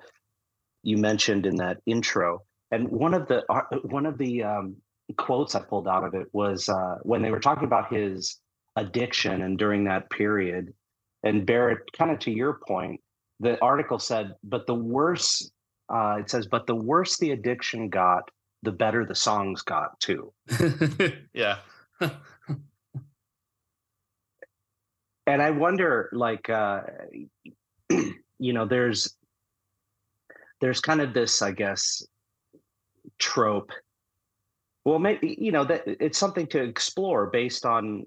you 0.84 0.98
mentioned 0.98 1.46
in 1.46 1.56
that 1.58 1.78
intro. 1.86 2.44
And 2.72 2.90
one 2.90 3.14
of 3.14 3.28
the 3.28 3.44
uh, 3.52 3.64
one 3.84 4.06
of 4.06 4.18
the 4.18 4.44
um, 4.44 4.76
quotes 5.14 5.56
I 5.56 5.62
pulled 5.62 5.88
out 5.88 6.04
of 6.04 6.14
it 6.14 6.28
was 6.34 6.70
uh, 6.70 6.98
when 7.04 7.22
they 7.22 7.32
were 7.32 7.40
talking 7.40 7.66
about 7.66 7.94
his 7.94 8.40
addiction 8.76 9.42
and 9.42 9.58
during 9.58 9.84
that 9.86 10.10
period. 10.10 10.74
And 11.24 11.46
Barrett, 11.46 11.92
kind 11.98 12.12
of 12.12 12.20
to 12.20 12.32
your 12.32 12.60
point, 12.68 13.00
the 13.40 13.62
article 13.62 14.00
said, 14.00 14.36
"But 14.44 14.68
the 14.68 14.76
worse," 14.76 15.52
uh, 15.90 16.18
it 16.20 16.30
says, 16.30 16.48
"But 16.48 16.68
the 16.68 16.76
worse 16.76 17.18
the 17.18 17.32
addiction 17.32 17.90
got, 17.90 18.30
the 18.64 18.72
better 18.72 19.06
the 19.06 19.16
songs 19.16 19.62
got 19.62 20.00
too." 20.00 20.34
yeah. 21.34 21.58
and 25.28 25.42
I 25.42 25.52
wonder, 25.52 26.10
like, 26.12 26.50
uh, 26.50 26.82
you 27.90 28.54
know, 28.54 28.66
there's 28.66 29.16
there's 30.60 30.82
kind 30.82 31.02
of 31.02 31.14
this, 31.14 31.42
I 31.42 31.52
guess, 31.52 32.06
trope 33.20 33.72
well 34.86 35.00
maybe 35.00 35.38
you 35.40 35.52
know 35.52 35.64
that 35.64 35.84
it's 35.86 36.18
something 36.18 36.48
to 36.48 36.62
explore 36.62 37.28
based 37.28 37.66
on 37.66 38.06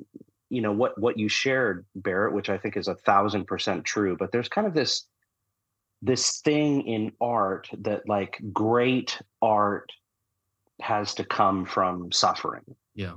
you 0.51 0.61
know 0.61 0.73
what 0.73 0.99
what 0.99 1.19
you 1.19 1.29
shared 1.29 1.85
barrett 1.95 2.35
which 2.35 2.51
i 2.51 2.59
think 2.59 2.77
is 2.77 2.89
a 2.89 2.95
thousand 2.95 3.47
percent 3.47 3.85
true 3.85 4.17
but 4.19 4.31
there's 4.33 4.49
kind 4.49 4.67
of 4.67 4.75
this 4.75 5.07
this 6.05 6.41
thing 6.41 6.87
in 6.87 7.13
art 7.21 7.69
that 7.79 8.07
like 8.07 8.39
great 8.53 9.21
art 9.41 9.91
has 10.81 11.15
to 11.15 11.25
come 11.25 11.65
from 11.65 12.13
suffering. 12.13 12.77
Yeah. 12.95 13.15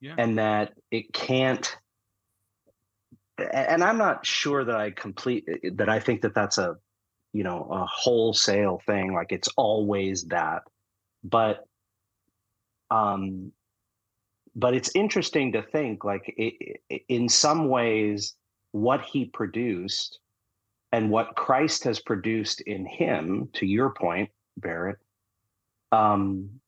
Yeah. 0.00 0.14
And 0.16 0.38
that 0.38 0.74
it 0.90 1.12
can't 1.12 1.76
and 3.52 3.82
I'm 3.82 3.98
not 3.98 4.24
sure 4.24 4.64
that 4.64 4.76
I 4.76 4.90
complete 4.90 5.48
that 5.74 5.88
I 5.88 5.98
think 5.98 6.22
that 6.22 6.34
that's 6.34 6.58
a 6.58 6.76
you 7.32 7.42
know 7.42 7.66
a 7.70 7.84
wholesale 7.86 8.80
thing 8.86 9.14
like 9.14 9.32
it's 9.32 9.48
always 9.56 10.24
that 10.26 10.62
but 11.24 11.64
um 12.92 13.52
but 14.54 14.74
it's 14.74 14.90
interesting 14.94 15.52
to 15.52 15.62
think 15.62 16.04
like 16.04 16.24
it, 16.36 16.80
it, 16.90 17.02
in 17.08 17.28
some 17.28 17.68
ways 17.68 18.34
what 18.72 19.00
he 19.00 19.24
produced 19.24 20.18
and 20.92 21.10
what 21.10 21.34
Christ 21.36 21.84
has 21.84 22.00
produced 22.00 22.60
in 22.60 22.84
him 22.84 23.48
to 23.54 23.66
your 23.66 23.90
point 23.94 24.30
Barrett 24.58 24.98
um 25.90 26.60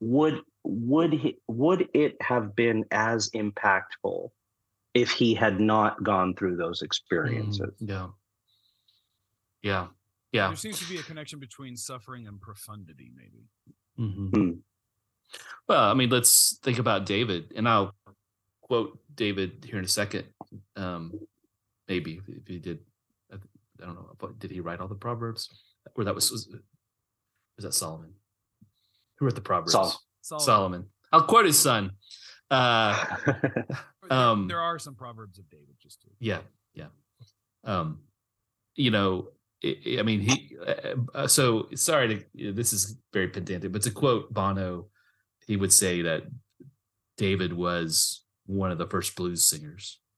would 0.00 0.40
would 0.64 1.12
he 1.12 1.38
would 1.46 1.88
it 1.94 2.16
have 2.20 2.54
been 2.56 2.84
as 2.90 3.30
impactful 3.30 4.30
if 4.94 5.10
he 5.10 5.34
had 5.34 5.60
not 5.60 6.02
gone 6.02 6.34
through 6.34 6.56
those 6.56 6.82
experiences 6.82 7.72
Mm, 7.82 7.88
yeah. 7.88 8.08
Yeah. 9.62 9.86
Yeah. 10.32 10.48
There 10.48 10.56
seems 10.56 10.78
to 10.80 10.88
be 10.88 10.98
a 10.98 11.02
connection 11.02 11.38
between 11.38 11.76
suffering 11.76 12.26
and 12.26 12.40
profundity, 12.40 13.10
maybe. 13.14 13.48
Mhm. 13.98 14.30
Mm. 14.30 14.58
Well, 15.68 15.84
I 15.90 15.94
mean, 15.94 16.08
let's 16.10 16.58
think 16.62 16.78
about 16.78 17.06
David, 17.06 17.52
and 17.56 17.68
I'll 17.68 17.94
quote 18.62 18.98
David 19.14 19.64
here 19.68 19.78
in 19.78 19.84
a 19.84 19.88
second. 19.88 20.24
Um, 20.76 21.12
maybe 21.88 22.20
if 22.28 22.46
he 22.46 22.58
did, 22.58 22.78
I 23.32 23.36
don't 23.78 23.94
know, 23.94 24.14
but 24.18 24.38
did 24.38 24.50
he 24.50 24.60
write 24.60 24.80
all 24.80 24.88
the 24.88 24.94
proverbs? 24.94 25.48
Or 25.94 26.04
that 26.04 26.14
was 26.14 26.30
was, 26.30 26.48
was 27.56 27.64
that 27.64 27.74
Solomon? 27.74 28.12
Who 29.16 29.26
wrote 29.26 29.34
the 29.34 29.40
proverbs? 29.40 29.72
Sol- 29.72 29.94
Solomon. 30.22 30.44
Solomon. 30.46 30.84
I'll 31.12 31.22
quote 31.24 31.46
his 31.46 31.58
son. 31.58 31.92
Uh, 32.50 33.04
There- 34.08 34.18
um, 34.18 34.48
there 34.48 34.60
are 34.60 34.78
some 34.78 34.94
proverbs 34.94 35.38
of 35.38 35.50
David, 35.50 35.74
just 35.82 36.00
to 36.02 36.08
yeah, 36.18 36.38
yeah. 36.72 36.86
Um, 37.64 37.98
you 38.74 38.90
know, 38.90 39.28
I 39.62 39.96
I 39.98 40.02
mean, 40.02 40.20
he. 40.20 40.56
Uh, 40.66 40.94
uh, 41.14 41.26
so 41.26 41.68
sorry 41.74 42.24
to. 42.34 42.52
This 42.52 42.72
is 42.72 42.96
very 43.12 43.28
pedantic, 43.28 43.70
but 43.70 43.82
to 43.82 43.90
quote 43.90 44.32
Bono, 44.32 44.86
he 45.48 45.56
would 45.56 45.72
say 45.72 46.02
that 46.02 46.22
David 47.16 47.52
was 47.52 48.22
one 48.46 48.70
of 48.70 48.78
the 48.78 48.86
first 48.86 49.16
blues 49.16 49.44
singers. 49.44 49.98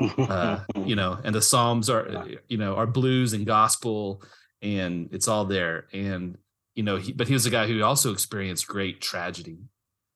Uh, 0.00 0.60
you 0.84 0.94
know, 0.94 1.18
and 1.24 1.34
the 1.34 1.42
Psalms 1.42 1.90
are, 1.90 2.24
you 2.48 2.56
know, 2.56 2.76
are 2.76 2.86
blues 2.86 3.32
and 3.32 3.44
gospel, 3.44 4.22
and 4.62 5.08
it's 5.10 5.26
all 5.26 5.44
there. 5.44 5.88
And 5.92 6.38
you 6.76 6.84
know, 6.84 6.98
he, 6.98 7.12
but 7.12 7.26
he 7.26 7.34
was 7.34 7.46
a 7.46 7.50
guy 7.50 7.66
who 7.66 7.82
also 7.82 8.12
experienced 8.12 8.68
great 8.68 9.00
tragedy 9.00 9.58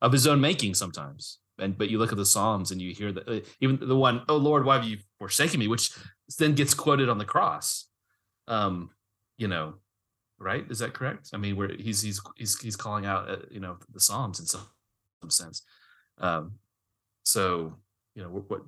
of 0.01 0.13
his 0.13 0.29
own 0.29 0.41
making 0.41 0.75
sometimes. 0.75 1.41
And 1.59 1.77
but 1.77 1.91
you 1.91 1.99
look 1.99 2.13
at 2.13 2.19
the 2.19 2.25
Psalms 2.25 2.71
and 2.71 2.81
you 2.81 2.95
hear 2.95 3.11
that 3.11 3.29
uh, 3.29 3.41
even 3.61 3.81
the 3.81 3.97
one, 3.97 4.23
"Oh 4.29 4.37
Lord, 4.37 4.65
why 4.65 4.77
have 4.77 4.85
you 4.85 4.99
forsaken 5.19 5.59
me?" 5.59 5.67
which 5.67 5.91
then 6.39 6.55
gets 6.55 6.75
quoted 6.75 7.09
on 7.09 7.19
the 7.19 7.25
cross. 7.25 7.89
Um, 8.47 8.91
you 9.37 9.49
know, 9.49 9.75
right? 10.43 10.65
Is 10.71 10.79
that 10.81 10.95
correct? 10.95 11.31
I 11.33 11.37
mean, 11.37 11.57
where 11.57 11.71
he's 11.79 12.03
he's 12.03 12.21
he's 12.37 12.59
he's 12.61 12.77
calling 12.77 13.07
out, 13.07 13.31
uh, 13.31 13.37
you 13.51 13.61
know, 13.61 13.79
the 13.93 14.01
Psalms 14.01 14.41
in 14.41 14.47
some, 14.47 14.67
some 15.23 15.31
sense. 15.31 15.63
Um, 16.19 16.53
so 17.23 17.75
you 18.15 18.23
know 18.23 18.29
what, 18.29 18.51
what 18.51 18.61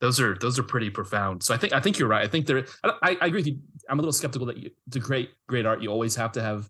those 0.00 0.20
are 0.20 0.36
those 0.36 0.58
are 0.58 0.62
pretty 0.62 0.90
profound. 0.90 1.42
So 1.42 1.54
I 1.54 1.56
think 1.56 1.72
I 1.72 1.80
think 1.80 1.98
you're 1.98 2.08
right. 2.08 2.24
I 2.24 2.28
think 2.28 2.46
there. 2.46 2.66
I, 2.84 3.16
I 3.20 3.26
agree 3.26 3.40
with 3.40 3.46
you. 3.46 3.58
I'm 3.88 3.98
a 3.98 4.02
little 4.02 4.12
skeptical 4.12 4.46
that 4.48 4.58
you, 4.58 4.70
to 4.90 5.00
create 5.00 5.30
great 5.46 5.66
art, 5.66 5.82
you 5.82 5.90
always 5.90 6.16
have 6.16 6.32
to 6.32 6.42
have 6.42 6.68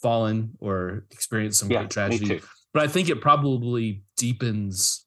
fallen 0.00 0.52
or 0.60 1.04
experienced 1.10 1.60
some 1.60 1.70
yeah, 1.70 1.80
great 1.80 1.90
tragedy 1.90 2.40
but 2.74 2.82
I 2.82 2.88
think 2.88 3.08
it 3.08 3.20
probably 3.20 4.02
deepens 4.16 5.06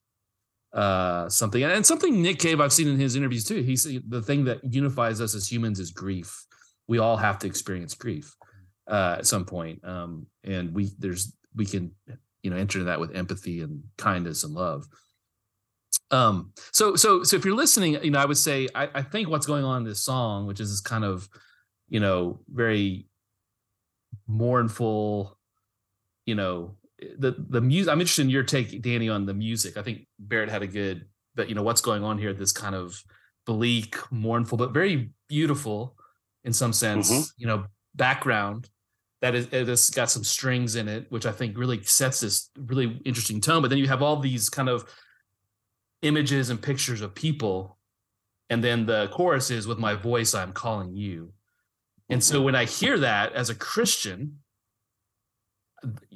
uh, 0.74 1.28
something. 1.30 1.62
And 1.62 1.86
something 1.86 2.22
Nick 2.22 2.40
Cave 2.40 2.62
I've 2.62 2.74
seen 2.74 2.88
in 2.88 2.98
his 2.98 3.16
interviews 3.16 3.44
too. 3.44 3.62
He's 3.62 3.84
the 4.08 4.22
thing 4.22 4.46
that 4.46 4.64
unifies 4.64 5.20
us 5.22 5.36
as 5.36 5.52
humans 5.52 5.80
is 5.80 5.92
grief. 5.92 6.46
We 6.88 6.98
all 6.98 7.18
have 7.18 7.38
to 7.40 7.48
experience 7.48 7.94
grief 7.94 8.34
uh, 8.88 9.15
at 9.20 9.27
some 9.27 9.46
point, 9.46 9.84
um, 9.84 10.27
and 10.44 10.74
we 10.74 10.91
there's 10.98 11.34
we 11.56 11.65
can 11.65 11.91
you 12.44 12.50
know 12.50 12.58
enter 12.58 12.84
that 12.86 13.00
with 13.00 13.15
empathy 13.15 13.62
and 13.62 13.84
kindness 13.98 14.44
and 14.44 14.53
love. 14.53 14.88
Um, 16.12 16.53
so 16.72 16.96
so 16.96 17.24
so 17.24 17.36
if 17.36 17.44
you're 17.46 17.56
listening, 17.56 18.01
you 18.03 18.12
know, 18.12 18.20
I 18.20 18.25
would 18.25 18.38
say 18.38 18.67
I, 18.74 18.89
I 18.96 19.01
think 19.01 19.29
what's 19.29 19.46
going 19.46 19.63
on 19.63 19.79
in 19.79 19.84
this 19.84 20.01
song, 20.01 20.48
which 20.48 20.60
is 20.60 20.70
this 20.70 20.82
kind 20.82 21.03
of 21.03 21.27
you 21.89 22.00
know 22.00 22.39
very 22.50 23.08
mournful, 24.27 25.38
you 26.25 26.36
know, 26.36 26.75
the 27.17 27.36
the 27.50 27.62
music. 27.62 27.91
I'm 27.91 28.00
interested 28.00 28.24
in 28.24 28.29
your 28.29 28.44
take, 28.44 28.82
Danny, 28.82 29.10
on 29.10 29.25
the 29.25 29.34
music. 29.34 29.77
I 29.77 29.82
think 29.82 30.08
Barrett 30.20 30.50
had 30.50 30.63
a 30.63 30.67
good, 30.67 31.06
but 31.36 31.50
you 31.50 31.56
know, 31.56 31.63
what's 31.63 31.82
going 31.82 32.03
on 32.03 32.17
here? 32.17 32.34
This 32.34 32.51
kind 32.51 32.75
of 32.75 33.01
bleak, 33.46 33.96
mournful, 34.12 34.58
but 34.58 34.72
very 34.72 35.12
beautiful 35.27 35.98
in 36.44 36.53
some 36.53 36.74
sense. 36.74 37.12
Mhm. 37.12 37.32
You 37.38 37.48
know, 37.48 37.65
background 37.96 38.70
that 39.22 39.36
is 39.36 39.48
it 39.52 39.68
has 39.68 39.90
got 39.90 40.12
some 40.12 40.24
strings 40.24 40.76
in 40.76 40.88
it, 40.88 41.08
which 41.10 41.26
I 41.26 41.32
think 41.32 41.58
really 41.58 41.82
sets 41.84 42.20
this 42.20 42.50
really 42.58 43.02
interesting 43.06 43.42
tone. 43.42 43.62
But 43.62 43.70
then 43.70 43.80
you 43.80 43.88
have 43.88 44.02
all 44.02 44.20
these 44.20 44.50
kind 44.50 44.70
of 44.70 44.86
images 46.02 46.50
and 46.50 46.62
pictures 46.62 47.02
of 47.02 47.16
people, 47.16 47.78
and 48.50 48.64
then 48.64 48.86
the 48.86 49.08
chorus 49.12 49.50
is 49.50 49.66
with 49.68 49.80
my 49.80 49.96
voice, 49.96 50.36
I'm 50.36 50.54
calling 50.54 50.96
you. 50.96 51.34
And 52.10 52.24
so 52.24 52.42
when 52.42 52.56
I 52.56 52.66
hear 52.66 53.00
that 53.00 53.34
as 53.34 53.50
a 53.50 53.56
Christian, 53.56 54.40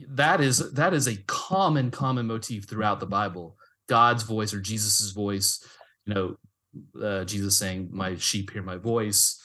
that 0.09 0.39
is 0.41 0.71
that 0.73 0.93
is 0.93 1.07
a 1.07 1.17
common 1.27 1.91
common 1.91 2.27
motif 2.27 2.65
throughout 2.65 2.99
the 2.99 3.05
Bible. 3.05 3.57
God's 3.87 4.23
voice 4.23 4.53
or 4.53 4.61
Jesus's 4.61 5.11
voice, 5.11 5.65
you 6.05 6.13
know, 6.13 6.35
uh, 7.01 7.25
Jesus 7.25 7.57
saying, 7.57 7.89
"My 7.91 8.15
sheep 8.15 8.51
hear 8.51 8.63
my 8.63 8.77
voice." 8.77 9.37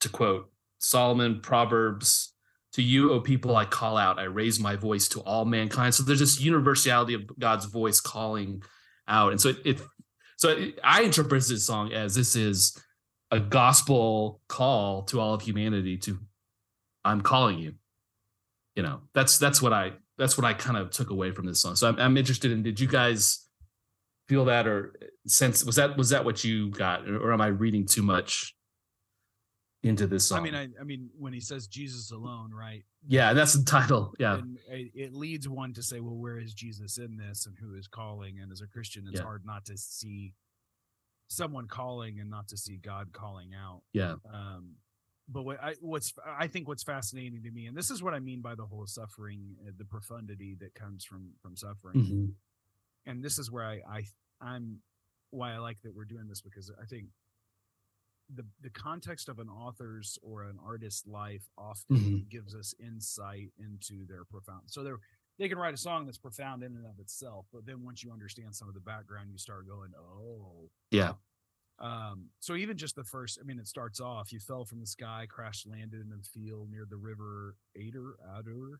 To 0.00 0.08
quote 0.08 0.50
Solomon, 0.78 1.40
Proverbs, 1.40 2.27
"To 2.74 2.82
you, 2.82 3.12
O 3.12 3.20
people, 3.20 3.56
I 3.56 3.64
call 3.64 3.96
out; 3.96 4.18
I 4.18 4.24
raise 4.24 4.60
my 4.60 4.76
voice 4.76 5.08
to 5.08 5.20
all 5.20 5.44
mankind." 5.44 5.94
So 5.94 6.02
there's 6.02 6.20
this 6.20 6.40
universality 6.40 7.14
of 7.14 7.38
God's 7.38 7.66
voice 7.66 8.00
calling 8.00 8.62
out, 9.06 9.32
and 9.32 9.40
so 9.40 9.50
it, 9.50 9.58
it 9.64 9.82
so 10.36 10.50
it, 10.50 10.78
I 10.84 11.02
interpret 11.02 11.44
this 11.46 11.66
song 11.66 11.92
as 11.92 12.14
this 12.14 12.36
is 12.36 12.78
a 13.30 13.40
gospel 13.40 14.40
call 14.48 15.02
to 15.02 15.20
all 15.20 15.34
of 15.34 15.42
humanity 15.42 15.98
to 15.98 16.18
I'm 17.04 17.20
calling 17.20 17.58
you. 17.58 17.74
You 18.76 18.82
know, 18.82 19.00
that's 19.14 19.38
that's 19.38 19.60
what 19.60 19.72
I 19.72 19.92
that's 20.16 20.36
what 20.36 20.44
I 20.44 20.52
kind 20.52 20.76
of 20.76 20.90
took 20.90 21.10
away 21.10 21.32
from 21.32 21.46
this 21.46 21.60
song. 21.60 21.76
So 21.76 21.88
I'm, 21.88 21.98
I'm 21.98 22.16
interested 22.16 22.52
in 22.52 22.62
did 22.62 22.80
you 22.80 22.86
guys 22.86 23.44
feel 24.28 24.44
that 24.44 24.66
or 24.66 24.94
sense 25.26 25.64
was 25.64 25.76
that 25.76 25.96
was 25.96 26.10
that 26.10 26.24
what 26.24 26.44
you 26.44 26.70
got 26.70 27.08
or, 27.08 27.18
or 27.18 27.32
am 27.32 27.40
I 27.40 27.46
reading 27.46 27.86
too 27.86 28.02
much 28.02 28.54
into 29.82 30.06
this 30.06 30.26
song? 30.26 30.38
I 30.38 30.42
mean, 30.42 30.54
I, 30.54 30.68
I 30.80 30.84
mean, 30.84 31.10
when 31.18 31.32
he 31.32 31.40
says 31.40 31.66
Jesus 31.66 32.10
alone, 32.10 32.52
right? 32.52 32.84
yeah, 33.06 33.32
that's 33.32 33.54
the 33.54 33.64
title. 33.64 34.12
Yeah. 34.18 34.34
And 34.38 34.58
it, 34.68 35.14
leads 35.14 35.48
one 35.48 35.72
to 35.74 35.82
say, 35.82 36.00
well, 36.00 36.16
where 36.16 36.38
is 36.38 36.52
Jesus 36.52 36.98
in 36.98 37.16
this, 37.16 37.46
and 37.46 37.56
who 37.58 37.74
is 37.76 37.86
calling? 37.86 38.40
And 38.40 38.50
as 38.52 38.60
a 38.60 38.66
Christian, 38.66 39.06
it's 39.08 39.18
Yeah. 39.20 39.24
hard 39.24 39.44
not 39.46 39.64
to 39.66 39.76
see 39.76 40.34
someone 41.28 41.68
calling 41.68 42.20
and 42.20 42.30
not 42.30 42.48
to 42.48 42.56
see 42.56 42.76
God 42.76 43.12
calling 43.12 43.50
out. 43.54 43.82
Yeah. 43.92 44.16
Um, 44.32 44.76
but 45.28 45.42
what 45.42 45.62
I 45.62 45.74
what's 45.80 46.14
I 46.26 46.46
think 46.46 46.66
what's 46.68 46.82
fascinating 46.82 47.42
to 47.42 47.50
me, 47.50 47.66
and 47.66 47.76
this 47.76 47.90
is 47.90 48.02
what 48.02 48.14
I 48.14 48.18
mean 48.18 48.40
by 48.40 48.54
the 48.54 48.64
whole 48.64 48.86
suffering, 48.86 49.56
uh, 49.66 49.72
the 49.76 49.84
profundity 49.84 50.56
that 50.60 50.74
comes 50.74 51.04
from 51.04 51.32
from 51.42 51.54
suffering, 51.54 51.96
Mhm. 52.02 52.32
and 53.04 53.22
this 53.22 53.38
is 53.38 53.50
where 53.50 53.64
I, 53.64 53.80
I 53.88 54.04
I'm 54.40 54.80
why 55.30 55.52
I 55.52 55.58
like 55.58 55.82
that 55.82 55.94
we're 55.94 56.06
doing 56.06 56.28
this 56.28 56.40
because 56.40 56.72
I 56.80 56.86
think 56.86 57.08
the 58.34 58.46
the 58.60 58.70
context 58.70 59.28
of 59.28 59.38
an 59.38 59.48
author's 59.48 60.18
or 60.22 60.42
an 60.44 60.58
artist's 60.64 61.06
life 61.06 61.48
often 61.56 61.96
Mhm. 61.96 62.28
gives 62.28 62.54
us 62.54 62.74
insight 62.78 63.52
into 63.58 64.06
their 64.06 64.24
profound. 64.24 64.70
So 64.70 64.82
they're 64.84 65.00
they 65.38 65.48
can 65.48 65.58
write 65.58 65.74
a 65.74 65.78
song 65.78 66.04
that's 66.04 66.18
profound 66.18 66.62
in 66.64 66.74
and 66.76 66.84
of 66.86 66.98
itself, 66.98 67.46
but 67.52 67.64
then 67.64 67.84
once 67.84 68.02
you 68.02 68.10
understand 68.12 68.56
some 68.56 68.68
of 68.68 68.74
the 68.74 68.80
background, 68.80 69.30
you 69.30 69.38
start 69.38 69.68
going, 69.68 69.92
oh, 69.96 70.68
Yeah. 70.90 71.14
um, 71.78 72.30
so 72.40 72.56
even 72.56 72.76
just 72.76 72.96
the 72.96 73.04
first, 73.04 73.38
I 73.40 73.44
mean, 73.44 73.60
it 73.60 73.68
starts 73.68 74.00
off, 74.00 74.32
you 74.32 74.40
fell 74.40 74.64
from 74.64 74.80
the 74.80 74.86
sky, 74.86 75.26
crashed, 75.30 75.66
landed 75.66 76.00
in 76.00 76.10
the 76.10 76.22
field 76.24 76.70
near 76.70 76.86
the 76.86 76.96
river 76.96 77.56
Ader, 77.76 78.16
Adur. 78.28 78.78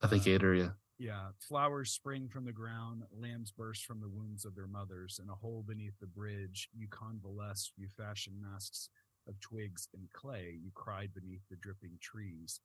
I 0.00 0.08
think 0.08 0.26
Uh, 0.26 0.30
Ader, 0.30 0.54
yeah. 0.54 0.72
Yeah. 0.98 1.28
Flowers 1.40 1.90
spring 1.90 2.28
from 2.28 2.44
the 2.44 2.52
ground, 2.52 3.02
lambs 3.12 3.50
burst 3.50 3.84
from 3.84 4.00
the 4.00 4.08
wombs 4.08 4.44
of 4.44 4.54
their 4.54 4.66
mothers. 4.66 5.18
In 5.22 5.28
a 5.30 5.34
hole 5.34 5.64
beneath 5.66 5.98
the 6.00 6.06
bridge, 6.06 6.68
you 6.76 6.86
convalesced, 6.90 7.72
you 7.76 7.88
fashioned 7.96 8.40
masks 8.40 8.88
of 9.28 9.38
twigs 9.40 9.88
and 9.94 10.10
clay, 10.12 10.56
you 10.62 10.70
cried 10.74 11.10
beneath 11.14 11.42
the 11.50 11.56
dripping 11.56 11.98
trees. 12.00 12.60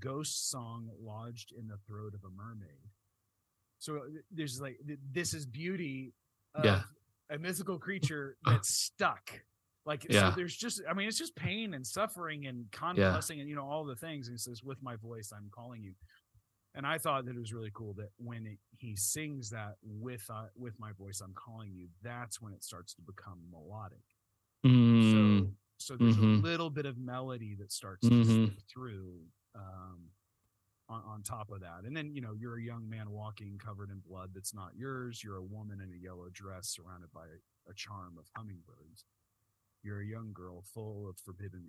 Ghost 0.00 0.50
song 0.50 0.88
lodged 1.00 1.52
in 1.58 1.66
the 1.68 1.78
throat 1.86 2.14
of 2.14 2.24
a 2.24 2.30
mermaid. 2.30 2.90
So 3.78 3.96
uh, 3.96 4.00
there's 4.30 4.60
like, 4.60 4.78
this 5.12 5.32
is 5.34 5.46
beauty 5.46 6.12
of 6.54 6.64
Yeah. 6.64 6.82
a 7.30 7.38
mythical 7.38 7.78
creature 7.78 8.36
that's 8.46 8.68
stuck. 8.74 9.30
Like, 9.84 10.06
Yeah. 10.10 10.30
so 10.30 10.36
there's 10.36 10.56
just, 10.56 10.82
I 10.88 10.94
mean, 10.94 11.06
it's 11.06 11.18
just 11.18 11.36
pain 11.36 11.74
and 11.74 11.86
suffering 11.86 12.46
and 12.46 12.70
convalescing 12.72 13.40
and, 13.40 13.48
you 13.48 13.54
know, 13.54 13.66
all 13.68 13.84
the 13.84 13.94
things. 13.94 14.26
And 14.26 14.34
he 14.34 14.38
says, 14.38 14.62
with 14.64 14.82
my 14.82 14.96
voice, 14.96 15.30
I'm 15.32 15.48
calling 15.52 15.82
you 15.82 15.92
and 16.76 16.86
I 16.86 16.98
thought 16.98 17.24
that 17.26 17.36
it 17.36 17.40
was 17.40 17.52
really 17.54 17.72
cool 17.74 17.94
that 17.94 18.10
when 18.18 18.46
it, 18.46 18.58
he 18.78 18.96
sings 18.96 19.50
that 19.50 19.76
with 19.82 20.24
uh, 20.30 20.48
with 20.56 20.78
my 20.78 20.92
voice, 20.92 21.20
I'm 21.22 21.34
calling 21.34 21.74
you. 21.74 21.88
That's 22.02 22.40
when 22.40 22.52
it 22.54 22.64
starts 22.64 22.94
to 22.94 23.02
become 23.02 23.40
melodic. 23.50 24.04
Mm, 24.64 25.00
So 25.12 25.54
so 25.78 25.96
there's 25.96 26.16
Mhm. 26.16 26.22
a 26.40 26.42
little 26.46 26.70
bit 26.70 26.86
of 26.86 26.96
melody 26.98 27.54
that 27.56 27.72
starts 27.72 28.10
to 28.10 28.22
Mhm. 28.24 28.24
slip 28.24 28.60
through 28.72 29.26
um, 29.54 30.10
on, 30.88 31.02
on 31.04 31.22
top 31.22 31.50
of 31.50 31.60
that. 31.60 31.84
And 31.84 31.96
then 31.96 32.14
you 32.14 32.20
know 32.22 32.34
you're 32.34 32.58
a 32.58 32.62
young 32.62 32.88
man 32.88 33.10
walking 33.10 33.58
covered 33.58 33.90
in 33.90 34.00
blood 34.00 34.32
that's 34.34 34.54
not 34.54 34.76
yours. 34.76 35.22
You're 35.24 35.36
a 35.36 35.44
woman 35.44 35.80
in 35.80 35.92
a 35.92 35.96
yellow 35.96 36.28
dress 36.32 36.68
surrounded 36.70 37.12
by 37.12 37.26
a, 37.26 37.70
a 37.70 37.74
charm 37.74 38.18
of 38.18 38.26
hummingbirds. 38.36 39.04
You're 39.86 40.00
a 40.00 40.04
young 40.04 40.32
girl 40.34 40.64
full 40.74 41.08
of 41.08 41.16
forbidden 41.24 41.62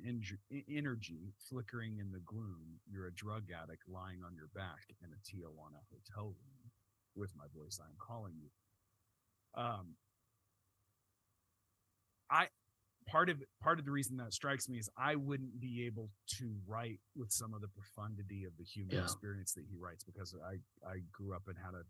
energy 0.67 1.33
flickering 1.47 1.99
in 1.99 2.11
the 2.11 2.19
gloom. 2.25 2.81
You're 2.91 3.05
a 3.05 3.13
drug 3.13 3.43
addict 3.53 3.83
lying 3.87 4.23
on 4.25 4.33
your 4.33 4.49
back 4.55 4.89
in 5.03 5.09
a 5.13 5.21
Tijuana 5.21 5.85
hotel 5.93 6.29
room. 6.29 6.71
With 7.15 7.29
my 7.37 7.45
voice, 7.55 7.79
I 7.79 7.85
am 7.85 7.95
calling 7.99 8.33
you. 8.41 8.49
Um, 9.61 9.93
I 12.31 12.47
part 13.07 13.29
of 13.29 13.37
part 13.61 13.77
of 13.77 13.85
the 13.85 13.91
reason 13.91 14.17
that 14.17 14.33
strikes 14.33 14.67
me 14.67 14.79
is 14.79 14.89
I 14.97 15.15
wouldn't 15.15 15.59
be 15.61 15.85
able 15.85 16.09
to 16.39 16.55
write 16.65 16.99
with 17.15 17.31
some 17.31 17.53
of 17.53 17.61
the 17.61 17.67
profundity 17.67 18.45
of 18.45 18.57
the 18.57 18.63
human 18.63 18.95
Yeah. 18.95 19.03
experience 19.03 19.53
that 19.53 19.65
he 19.69 19.77
writes 19.77 20.03
because 20.03 20.33
I 20.43 20.57
I 20.87 21.01
grew 21.11 21.35
up 21.35 21.47
and 21.47 21.57
had 21.57 21.75
a 21.75 21.83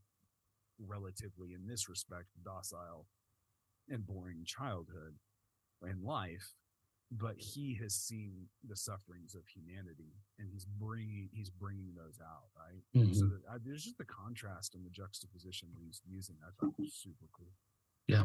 relatively 0.77 1.53
in 1.53 1.65
this 1.67 1.87
respect 1.87 2.27
docile 2.43 3.07
and 3.87 4.05
boring 4.05 4.43
childhood 4.45 5.15
and 5.81 6.03
life 6.03 6.53
but 7.11 7.35
he 7.37 7.73
has 7.81 7.93
seen 7.93 8.33
the 8.67 8.75
sufferings 8.75 9.33
of 9.33 9.41
humanity 9.47 10.13
and 10.39 10.49
he's 10.51 10.65
bringing 10.65 11.29
he's 11.31 11.49
bringing 11.49 11.93
those 11.95 12.19
out 12.21 12.49
right? 12.57 12.83
And 13.01 13.15
so 13.15 13.25
that, 13.27 13.41
I, 13.49 13.57
there's 13.63 13.83
just 13.83 13.97
the 13.97 14.05
contrast 14.05 14.75
and 14.75 14.85
the 14.85 14.89
juxtaposition 14.89 15.69
that 15.73 15.81
he's 15.85 16.01
using 16.05 16.35
i 16.43 16.49
thought 16.59 16.73
was 16.77 16.93
super 16.93 17.25
cool. 17.33 17.47
Yeah. 18.07 18.23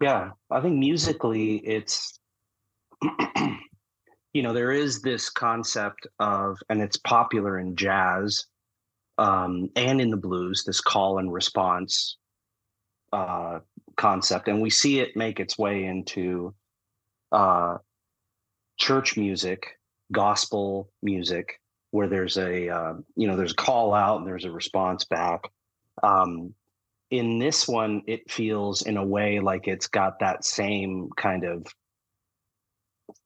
Yeah, 0.00 0.30
I 0.50 0.60
think 0.60 0.78
musically 0.78 1.56
it's 1.58 2.18
you 4.32 4.42
know 4.42 4.52
there 4.52 4.72
is 4.72 5.00
this 5.02 5.28
concept 5.30 6.06
of 6.18 6.58
and 6.70 6.82
it's 6.82 6.96
popular 6.96 7.58
in 7.58 7.76
jazz 7.76 8.46
um, 9.18 9.68
and 9.76 10.00
in 10.00 10.10
the 10.10 10.16
blues 10.16 10.64
this 10.64 10.80
call 10.80 11.18
and 11.18 11.32
response 11.32 12.16
uh, 13.12 13.60
concept 13.96 14.48
and 14.48 14.60
we 14.60 14.70
see 14.70 15.00
it 15.00 15.16
make 15.16 15.38
its 15.38 15.58
way 15.58 15.84
into 15.84 16.54
uh, 17.32 17.78
church 18.78 19.16
music 19.16 19.78
gospel 20.12 20.90
music 21.02 21.58
where 21.90 22.08
there's 22.08 22.36
a 22.36 22.68
uh, 22.68 22.94
you 23.16 23.26
know 23.26 23.36
there's 23.36 23.52
a 23.52 23.56
call 23.56 23.94
out 23.94 24.18
and 24.18 24.26
there's 24.26 24.44
a 24.44 24.50
response 24.50 25.04
back. 25.04 25.40
Um, 26.02 26.54
in 27.12 27.38
this 27.38 27.68
one 27.68 28.02
it 28.06 28.28
feels 28.30 28.82
in 28.82 28.96
a 28.96 29.04
way 29.04 29.38
like 29.38 29.68
it's 29.68 29.86
got 29.86 30.18
that 30.18 30.44
same 30.44 31.10
kind 31.16 31.44
of 31.44 31.66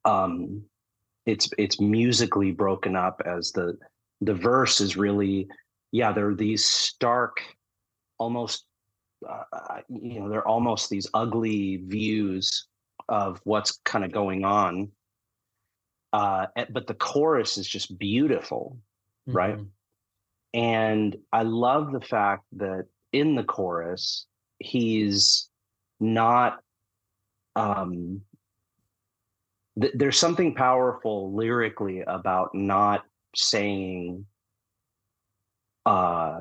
um 0.05 0.61
it's 1.25 1.49
it's 1.57 1.81
musically 1.81 2.51
broken 2.51 2.97
up 2.97 3.23
as 3.25 3.53
the 3.53 3.79
the 4.23 4.35
verse 4.35 4.81
is 4.81 4.97
really 4.97 5.47
yeah 5.93 6.13
there 6.13 6.29
are 6.29 6.35
these 6.35 6.65
stark 6.65 7.41
almost 8.19 8.65
uh, 9.29 9.81
you 9.89 10.19
know 10.19 10.29
they're 10.29 10.47
almost 10.47 10.91
these 10.91 11.07
ugly 11.15 11.77
views 11.87 12.67
of 13.09 13.41
what's 13.45 13.79
kind 13.85 14.05
of 14.05 14.13
going 14.13 14.45
on 14.45 14.91
uh 16.13 16.47
eh, 16.57 16.65
but 16.71 16.87
the 16.87 16.95
chorus 16.95 17.59
is 17.59 17.67
just 17.67 17.99
beautiful 17.99 18.79
right? 19.27 19.59
Mhm. 19.59 19.67
and 20.55 21.17
i 21.33 21.43
love 21.43 21.93
the 21.93 22.01
fact 22.01 22.45
that 22.53 22.87
in 23.13 23.35
the 23.35 23.45
chorus 23.45 24.27
he's 24.59 25.49
not 26.01 26.61
um 27.57 28.21
th- 29.81 29.93
there's 29.97 30.19
something 30.19 30.55
powerful 30.55 31.35
lyrically 31.35 32.01
about 32.03 32.55
not 32.55 33.05
saying 33.35 34.27
uh 35.87 36.41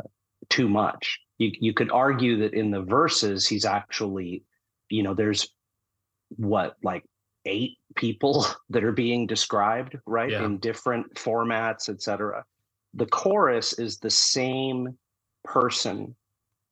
too 0.49 0.67
much 0.69 1.19
you 1.37 1.51
you 1.59 1.73
could 1.73 1.91
argue 1.91 2.37
that 2.39 2.53
in 2.53 2.71
the 2.71 2.81
verses 2.81 3.47
he's 3.47 3.65
actually 3.65 4.43
you 4.89 5.03
know 5.03 5.13
there's 5.13 5.49
what 6.37 6.75
like 6.83 7.03
eight 7.45 7.77
people 7.95 8.45
that 8.69 8.83
are 8.83 8.91
being 8.91 9.27
described 9.27 9.97
right 10.05 10.31
Yeah. 10.31 10.45
in 10.45 10.57
different 10.59 11.13
formats 11.15 11.89
etc 11.89 12.43
the 12.93 13.05
chorus 13.07 13.73
is 13.73 13.99
the 13.99 14.09
same 14.09 14.97
person 15.43 16.15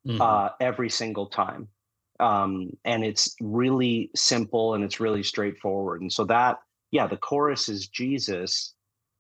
Mhm. 0.06 0.20
uh, 0.20 0.50
every 0.60 0.90
single 0.90 1.28
time. 1.28 1.70
Um, 2.20 2.72
and 2.84 3.06
it's 3.06 3.34
really 3.40 4.12
simple 4.16 4.74
and 4.74 4.84
it's 4.84 5.00
really 5.00 5.24
straightforward. 5.24 6.02
And 6.02 6.12
so 6.12 6.26
that, 6.26 6.58
yeah, 6.92 7.08
the 7.08 7.16
chorus 7.18 7.70
is 7.70 7.88
Jesus 7.88 8.74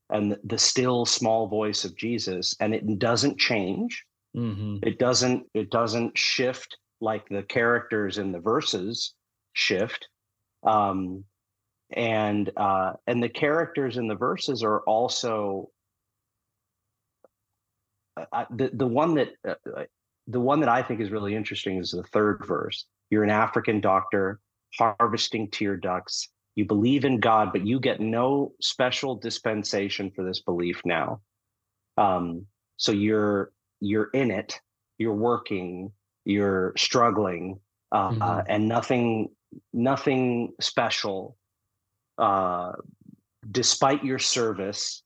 and 0.09 0.37
the, 0.43 0.57
still 0.57 1.05
small 1.05 1.47
voice 1.47 1.85
of 1.85 1.95
Jesus, 1.95 2.53
and 2.59 2.75
it 2.75 2.99
doesn't 2.99 3.39
change. 3.39 4.05
Mhm. 4.35 4.85
It 4.85 4.99
doesn't. 4.99 5.49
It 5.53 5.69
doesn't 5.71 6.17
shift 6.17 6.77
like 6.99 7.27
the 7.29 7.43
characters 7.43 8.17
in 8.17 8.31
the 8.33 8.39
verses 8.39 9.13
shift. 9.53 10.09
Um, 10.65 11.25
and 11.91 12.51
uh, 12.57 12.93
and 13.07 13.21
the 13.21 13.29
characters 13.29 13.97
in 13.97 14.07
the 14.07 14.15
verses 14.15 14.63
are 14.63 14.79
also 14.81 15.69
uh, 18.17 18.45
the 18.51 18.71
the 18.73 18.87
one 18.87 19.15
that 19.15 19.29
uh, 19.47 19.55
uh, 19.75 19.83
the 20.27 20.39
one 20.39 20.59
that 20.61 20.69
I 20.69 20.81
think 20.81 21.01
is 21.01 21.11
really 21.11 21.35
interesting 21.35 21.77
is 21.77 21.91
the 21.91 22.03
third 22.03 22.43
verse. 22.45 22.85
You're 23.09 23.23
an 23.23 23.29
African 23.29 23.81
doctor 23.81 24.39
harvesting 24.79 25.49
tear 25.51 25.77
ducts. 25.77 26.29
You 26.55 26.65
believe 26.65 27.05
in 27.05 27.19
God, 27.19 27.51
but 27.51 27.65
you 27.65 27.79
get 27.79 27.99
no 27.99 28.53
special 28.61 29.15
dispensation 29.15 30.11
for 30.15 30.23
this 30.23 30.41
belief 30.41 30.81
now. 30.85 31.21
Um, 31.97 32.45
so 32.77 32.91
you're 32.91 33.51
you're 33.81 34.09
in 34.13 34.31
it. 34.31 34.59
You're 34.97 35.13
working. 35.13 35.91
You're 36.25 36.73
struggling, 36.77 37.59
uh, 37.91 38.11
Mhm. 38.11 38.45
and 38.47 38.67
nothing 38.67 39.29
nothing 39.73 40.53
special. 40.59 41.37
Uh, 42.17 42.73
despite 43.51 44.03
your 44.03 44.19
service, 44.19 45.03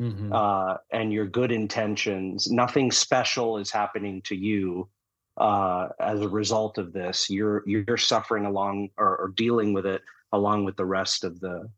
Mhm. 0.00 0.32
uh, 0.32 0.78
and 0.90 1.12
your 1.12 1.26
good 1.26 1.52
intentions. 1.52 2.50
Nothing 2.50 2.90
special 2.90 3.58
is 3.58 3.70
happening 3.70 4.22
to 4.22 4.34
you 4.34 4.88
uh, 5.36 5.88
as 6.00 6.20
a 6.20 6.28
result 6.28 6.78
of 6.78 6.92
this. 6.92 7.30
You're 7.30 7.62
you're 7.66 7.96
suffering 7.96 8.44
along 8.46 8.90
or, 8.96 9.16
or 9.16 9.28
dealing 9.28 9.72
with 9.72 9.86
it 9.86 10.02
along 10.32 10.64
with 10.64 10.76
the 10.76 10.84
rest 10.84 11.24
of 11.24 11.38
the 11.40 11.70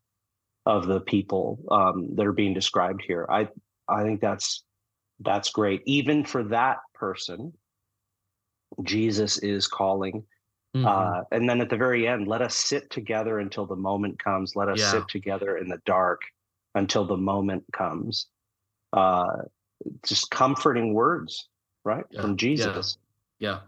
of 0.65 0.87
the 0.87 1.01
people 1.01 1.59
um, 1.71 2.15
that 2.17 2.27
are 2.27 2.33
being 2.33 2.55
described 2.55 3.03
here. 3.07 3.27
I 3.29 3.49
I 3.89 4.03
think 4.03 4.21
that's 4.21 4.65
that's 5.21 5.51
great. 5.51 5.83
Even 5.85 6.25
for 6.25 6.45
that 6.45 6.79
person, 6.95 7.53
Jesus 8.83 9.39
is 9.39 9.69
calling. 9.69 10.25
Mhm. 10.75 10.85
Uh, 10.87 11.25
and 11.31 11.49
then 11.49 11.61
at 11.61 11.71
the 11.71 11.77
very 11.77 12.07
end, 12.09 12.27
let 12.27 12.43
us 12.43 12.55
sit 12.57 12.91
together 12.91 13.39
until 13.39 13.65
the 13.67 13.77
moment 13.77 14.19
comes. 14.19 14.57
Let 14.57 14.69
us 14.69 14.81
Yeah. 14.81 14.91
sit 14.91 15.09
together 15.09 15.57
in 15.59 15.69
the 15.69 15.79
dark 15.87 16.23
until 16.75 17.05
the 17.07 17.17
moment 17.17 17.65
comes. 17.73 18.29
Uh, 18.93 19.43
just 20.05 20.31
comforting 20.31 20.93
words, 20.95 21.49
right? 21.85 22.05
Yeah, 22.11 22.21
From 22.23 22.31
yeah. 22.33 22.37
Jesus. 22.37 22.99
yeah. 23.39 23.63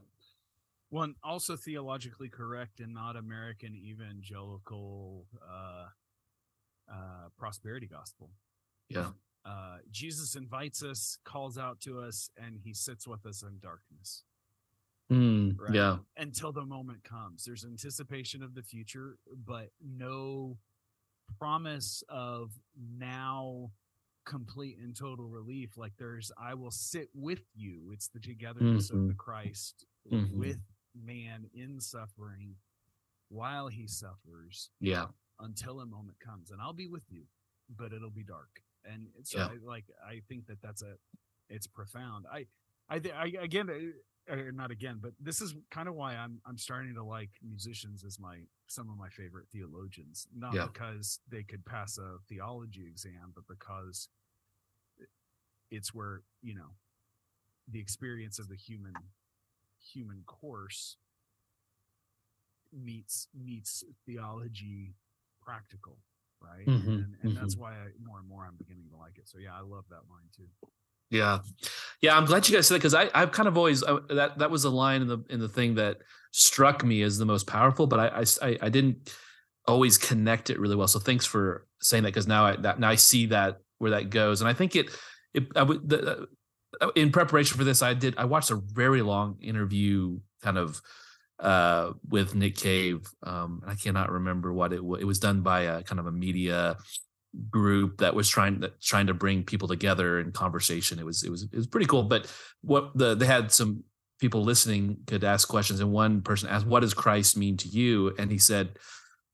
one 0.88 1.16
also 1.24 1.56
theologically 1.56 2.28
correct 2.28 2.78
and 2.78 2.94
not 2.94 3.16
american 3.16 3.74
evangelical 3.74 5.26
uh 5.44 5.88
uh 6.88 7.28
prosperity 7.36 7.88
gospel 7.88 8.30
Yeah. 8.88 9.10
uh 9.44 9.78
jesus 9.90 10.36
invites 10.36 10.84
us 10.84 11.18
calls 11.24 11.58
out 11.58 11.80
to 11.80 11.98
us 11.98 12.30
and 12.36 12.60
he 12.60 12.72
sits 12.72 13.04
with 13.06 13.26
us 13.26 13.42
in 13.42 13.58
darkness 13.58 14.22
Mm, 15.10 15.58
Right. 15.58 15.74
Yeah. 15.74 15.98
until 16.16 16.50
the 16.52 16.64
moment 16.64 17.04
comes 17.04 17.44
there's 17.44 17.64
anticipation 17.64 18.42
of 18.42 18.54
the 18.54 18.62
future 18.62 19.18
but 19.46 19.70
no 19.80 20.58
promise 21.38 22.02
of 22.08 22.50
now 22.98 23.70
complete 24.24 24.78
and 24.78 24.96
total 24.96 25.28
relief 25.28 25.76
like 25.76 25.92
there's 25.96 26.32
i 26.38 26.54
will 26.54 26.72
sit 26.72 27.08
with 27.14 27.42
you 27.54 27.90
it's 27.92 28.08
the 28.08 28.18
togetherness 28.18 28.90
of 28.90 29.06
the 29.06 29.14
christ 29.14 29.86
Mhm. 30.10 30.32
with 30.32 30.58
man 30.94 31.48
in 31.54 31.80
suffering 31.80 32.56
while 33.28 33.68
he 33.68 33.86
suffers 33.86 34.70
Yeah. 34.80 35.06
until 35.38 35.80
a 35.80 35.86
moment 35.86 36.18
comes 36.18 36.50
and 36.50 36.60
i'll 36.60 36.72
be 36.72 36.88
with 36.88 37.04
you 37.10 37.28
but 37.68 37.92
it'll 37.92 38.10
be 38.10 38.24
dark 38.24 38.60
and 38.84 39.08
so 39.22 39.38
Yeah. 39.38 39.46
I, 39.46 39.56
like 39.62 39.84
i 40.04 40.20
think 40.28 40.46
that 40.46 40.60
that's 40.60 40.82
a 40.82 40.98
it's 41.48 41.68
profound 41.68 42.26
i 42.32 42.46
i, 42.88 42.98
th- 42.98 43.14
I 43.14 43.26
again 43.40 43.70
uh, 43.70 43.92
not 44.28 44.70
again 44.70 44.98
but 45.00 45.12
this 45.20 45.40
is 45.40 45.54
kind 45.70 45.88
of 45.88 45.94
why 45.94 46.14
i'm 46.16 46.40
i'm 46.46 46.58
starting 46.58 46.94
to 46.94 47.02
like 47.04 47.30
musicians 47.42 48.04
as 48.04 48.18
my 48.18 48.38
some 48.66 48.90
of 48.90 48.96
my 48.96 49.08
favorite 49.08 49.46
theologians 49.52 50.26
not 50.34 50.54
Yeah. 50.54 50.64
because 50.64 51.20
they 51.30 51.42
could 51.44 51.64
pass 51.64 51.98
a 51.98 52.18
theology 52.28 52.86
exam 52.86 53.32
but 53.34 53.44
because 53.48 54.08
it's 55.70 55.94
where 55.94 56.22
you 56.42 56.54
know 56.54 56.70
the 57.68 57.80
experience 57.80 58.38
of 58.38 58.48
the 58.48 58.56
human 58.56 58.94
human 59.80 60.22
course 60.26 60.98
meets 62.72 63.28
meets 63.34 63.84
theology 64.04 64.94
practical 65.40 65.98
right 66.40 66.66
Mhm, 66.66 66.86
and, 66.96 67.14
and 67.22 67.36
that's 67.36 67.56
mhm. 67.56 67.58
why 67.58 67.72
I, 67.72 67.88
more 68.02 68.18
and 68.18 68.28
more 68.28 68.44
i'm 68.44 68.56
beginning 68.56 68.88
to 68.90 68.96
like 68.96 69.18
it 69.18 69.28
so 69.28 69.38
yeah 69.38 69.56
i 69.56 69.60
love 69.60 69.84
that 69.88 70.08
line 70.10 70.28
too 70.36 70.48
Yeah, 71.10 71.38
yeah. 72.02 72.16
I'm 72.16 72.24
glad 72.24 72.48
you 72.48 72.54
guys 72.54 72.66
said 72.66 72.74
that 72.74 72.78
because 72.78 72.94
I 72.94 73.10
I've 73.14 73.32
kind 73.32 73.48
of 73.48 73.56
always 73.56 73.82
I, 73.82 73.98
that 74.10 74.38
that 74.38 74.50
was 74.50 74.64
a 74.64 74.70
line 74.70 75.02
in 75.02 75.08
the 75.08 75.18
in 75.30 75.40
the 75.40 75.48
thing 75.48 75.76
that 75.76 75.98
struck 76.32 76.84
me 76.84 77.02
as 77.02 77.18
the 77.18 77.24
most 77.24 77.46
powerful, 77.46 77.86
but 77.86 77.98
I 77.98 78.24
I 78.42 78.58
I 78.62 78.68
didn't 78.68 79.10
always 79.66 79.98
connect 79.98 80.50
it 80.50 80.58
really 80.58 80.76
well. 80.76 80.88
So 80.88 80.98
thanks 80.98 81.26
for 81.26 81.66
saying 81.80 82.04
that 82.04 82.10
because 82.10 82.26
now 82.26 82.46
I 82.46 82.56
that 82.56 82.78
now 82.78 82.88
I 82.88 82.96
see 82.96 83.26
that 83.26 83.58
where 83.78 83.92
that 83.92 84.10
goes, 84.10 84.40
and 84.40 84.48
I 84.48 84.52
think 84.52 84.76
it 84.76 84.90
it 85.34 85.46
I 85.56 85.62
would 85.62 85.88
the, 85.88 86.28
uh, 86.80 86.90
in 86.94 87.10
preparation 87.10 87.56
for 87.56 87.64
this 87.64 87.82
I 87.82 87.94
did 87.94 88.14
I 88.18 88.24
watched 88.24 88.50
a 88.50 88.56
very 88.56 89.02
long 89.02 89.38
interview 89.40 90.18
kind 90.42 90.58
of 90.58 90.80
uh 91.40 91.92
with 92.08 92.34
Nick 92.34 92.56
Cave. 92.56 93.06
Um, 93.22 93.62
I 93.66 93.74
cannot 93.74 94.10
remember 94.10 94.52
what 94.52 94.72
it 94.72 94.84
was. 94.84 95.00
It 95.00 95.04
was 95.04 95.18
done 95.18 95.42
by 95.42 95.62
a 95.62 95.82
kind 95.82 95.98
of 95.98 96.06
a 96.06 96.12
media 96.12 96.76
group 97.50 97.98
that 97.98 98.14
was 98.14 98.28
trying 98.28 98.60
that 98.60 98.80
trying 98.80 99.06
to 99.06 99.14
bring 99.14 99.44
people 99.44 99.68
together 99.68 100.20
in 100.20 100.32
conversation. 100.32 100.98
It 100.98 101.06
was 101.06 101.22
it 101.22 101.30
was 101.30 101.44
it 101.44 101.54
was 101.54 101.66
pretty 101.66 101.86
cool. 101.86 102.02
But 102.02 102.32
what 102.62 102.96
the 102.96 103.14
they 103.14 103.26
had 103.26 103.52
some 103.52 103.84
people 104.20 104.42
listening 104.42 104.98
could 105.06 105.24
ask 105.24 105.48
questions, 105.48 105.80
and 105.80 105.92
one 105.92 106.22
person 106.22 106.48
asked, 106.48 106.66
"What 106.66 106.80
does 106.80 106.94
Christ 106.94 107.36
mean 107.36 107.56
to 107.58 107.68
you?" 107.68 108.14
And 108.18 108.30
he 108.30 108.38
said, 108.38 108.78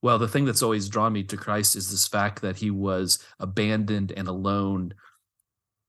"Well, 0.02 0.18
the 0.18 0.28
thing 0.28 0.44
that's 0.44 0.62
always 0.62 0.88
drawn 0.88 1.12
me 1.12 1.22
to 1.24 1.36
Christ 1.36 1.76
is 1.76 1.90
this 1.90 2.08
fact 2.08 2.42
that 2.42 2.56
he 2.56 2.70
was 2.70 3.18
abandoned 3.38 4.12
and 4.16 4.28
alone." 4.28 4.94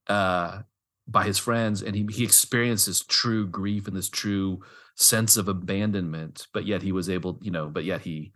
Uh, 0.08 0.62
by 1.08 1.24
his 1.24 1.38
friends, 1.38 1.82
and 1.82 1.96
he 1.96 2.08
he 2.12 2.24
experienced 2.24 2.86
this 2.86 3.04
true 3.04 3.46
grief 3.48 3.88
and 3.88 3.96
this 3.96 4.10
true 4.10 4.62
sense 4.96 5.38
of 5.38 5.48
abandonment, 5.48 6.48
but 6.54 6.66
yet 6.66 6.82
he 6.82 6.92
was 6.92 7.10
able, 7.10 7.40
you 7.42 7.52
know, 7.52 7.68
but 7.68 7.84
yet 7.84 8.02
he 8.02 8.32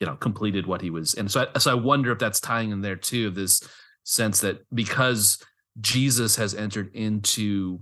you 0.00 0.06
know 0.06 0.16
completed 0.16 0.66
what 0.66 0.80
he 0.80 0.90
was 0.90 1.14
and 1.14 1.30
so 1.30 1.46
I, 1.54 1.58
so 1.58 1.70
I 1.70 1.74
wonder 1.74 2.12
if 2.12 2.18
that's 2.18 2.40
tying 2.40 2.70
in 2.70 2.80
there 2.80 2.96
too 2.96 3.30
this 3.30 3.62
sense 4.04 4.40
that 4.40 4.64
because 4.74 5.42
Jesus 5.80 6.36
has 6.36 6.54
entered 6.54 6.94
into 6.94 7.80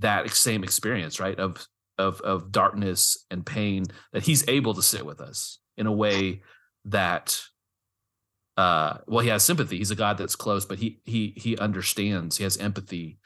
that 0.00 0.28
same 0.30 0.64
experience 0.64 1.20
right 1.20 1.38
of 1.38 1.66
of 1.98 2.20
of 2.22 2.50
darkness 2.50 3.24
and 3.30 3.44
pain 3.44 3.84
that 4.12 4.22
he's 4.22 4.46
able 4.48 4.74
to 4.74 4.82
sit 4.82 5.04
with 5.04 5.20
us 5.20 5.58
in 5.76 5.86
a 5.86 5.92
way 5.92 6.42
that 6.86 7.40
uh 8.56 8.98
well 9.06 9.20
he 9.20 9.30
has 9.30 9.42
sympathy. 9.42 9.78
He's 9.78 9.90
a 9.90 9.96
god 9.96 10.18
that's 10.18 10.36
close 10.36 10.64
but 10.64 10.78
he 10.78 11.00
he 11.04 11.34
he 11.36 11.56
understands. 11.58 12.36
He 12.36 12.44
has 12.44 12.56
empathy 12.56 13.18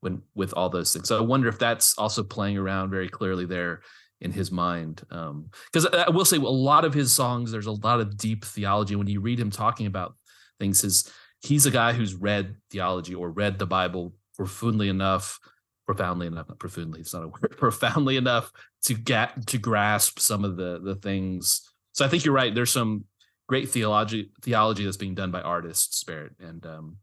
when 0.00 0.22
with 0.34 0.54
all 0.54 0.70
those 0.70 0.92
things. 0.92 1.08
So 1.08 1.18
i 1.18 1.20
wonder 1.20 1.48
if 1.48 1.58
that's 1.58 1.96
also 1.98 2.22
playing 2.22 2.56
around 2.56 2.90
very 2.90 3.08
clearly 3.08 3.46
there 3.46 3.82
in 4.20 4.32
his 4.32 4.52
mind 4.52 5.02
um 5.10 5.48
because 5.72 5.86
I, 5.86 6.02
I 6.02 6.10
will 6.10 6.24
say 6.24 6.36
a 6.36 6.40
lot 6.40 6.84
of 6.84 6.94
his 6.94 7.12
songs 7.12 7.50
there's 7.50 7.66
a 7.66 7.72
lot 7.72 8.00
of 8.00 8.16
deep 8.16 8.44
theology. 8.44 8.96
When 8.96 9.06
you 9.06 9.20
read 9.20 9.40
him 9.40 9.50
talking 9.50 9.86
about 9.86 10.14
things 10.58 10.82
his 10.82 11.10
he's 11.42 11.66
a 11.66 11.70
guy 11.70 11.92
who's 11.92 12.14
read 12.14 12.56
theology 12.70 13.14
or 13.14 13.30
read 13.30 13.58
the 13.58 13.66
bible 13.66 14.12
profoundly 14.36 14.88
enough 14.88 15.38
profoundly 15.86 16.26
enough 16.26 16.48
not 16.48 16.58
profoundly 16.58 17.00
it's 17.00 17.14
not 17.14 17.24
a 17.24 17.28
word 17.42 17.56
profoundly 17.56 18.16
enough 18.16 18.52
to 18.82 18.94
get 18.94 19.46
to 19.46 19.58
grasp 19.58 20.18
some 20.18 20.44
of 20.44 20.56
the 20.56 20.80
the 20.82 20.94
things. 20.96 21.62
So 21.92 22.04
i 22.04 22.08
think 22.08 22.24
you're 22.24 22.34
right 22.34 22.54
there's 22.54 22.72
some 22.72 23.04
great 23.48 23.68
theology 23.68 24.30
theology 24.42 24.84
that's 24.84 24.96
being 24.96 25.14
done 25.14 25.30
by 25.30 25.40
artists 25.40 25.98
spirit 25.98 26.32
and 26.38 26.64
um 26.66 26.96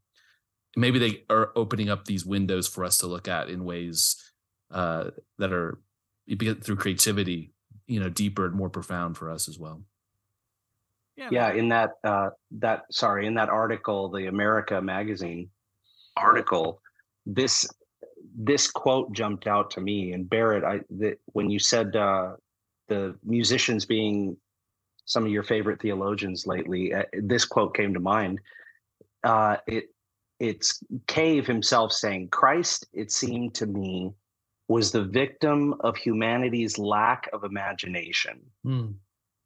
maybe 0.77 0.99
they 0.99 1.23
are 1.29 1.51
opening 1.55 1.89
up 1.89 2.05
these 2.05 2.25
windows 2.25 2.67
for 2.67 2.85
us 2.85 2.99
to 2.99 3.07
look 3.07 3.27
at 3.27 3.49
in 3.49 3.65
ways 3.65 4.15
uh 4.71 5.05
that 5.39 5.51
are 5.51 5.79
through 6.29 6.75
creativity 6.75 7.53
you 7.87 7.99
know 7.99 8.09
deeper 8.09 8.45
and 8.45 8.55
more 8.55 8.69
profound 8.69 9.17
for 9.17 9.29
us 9.29 9.47
as 9.47 9.57
well. 9.57 9.81
Yeah. 11.15 11.29
Yeah 11.31 11.53
in 11.53 11.69
that 11.69 11.93
uh 12.03 12.29
that 12.59 12.83
sorry 12.91 13.25
in 13.25 13.33
that 13.35 13.49
article 13.49 14.09
the 14.09 14.27
america 14.27 14.79
magazine 14.79 15.49
article 16.15 16.79
this 17.25 17.67
this 18.37 18.69
quote 18.69 19.11
jumped 19.13 19.47
out 19.47 19.71
to 19.71 19.81
me 19.81 20.13
and 20.13 20.29
barrett 20.29 20.63
i 20.63 20.79
the, 20.91 21.17
when 21.33 21.49
you 21.49 21.57
said 21.57 21.95
uh 21.95 22.33
the 22.87 23.15
musicians 23.23 23.83
being 23.85 24.37
some 25.05 25.25
of 25.25 25.31
your 25.31 25.43
favorite 25.43 25.81
theologians 25.81 26.45
lately 26.45 26.93
uh, 26.93 27.03
this 27.23 27.45
quote 27.45 27.75
came 27.75 27.93
to 27.93 27.99
mind. 27.99 28.39
Uh 29.23 29.57
it 29.65 29.85
it's 30.39 30.83
cave 31.07 31.47
himself 31.47 31.91
saying 31.91 32.29
christ 32.29 32.85
it 32.93 33.11
seemed 33.11 33.55
to 33.55 33.65
me 33.65 34.13
was 34.67 34.91
the 34.91 35.03
victim 35.03 35.73
of 35.81 35.95
humanity's 35.95 36.77
lack 36.77 37.29
of 37.33 37.43
imagination. 37.43 38.41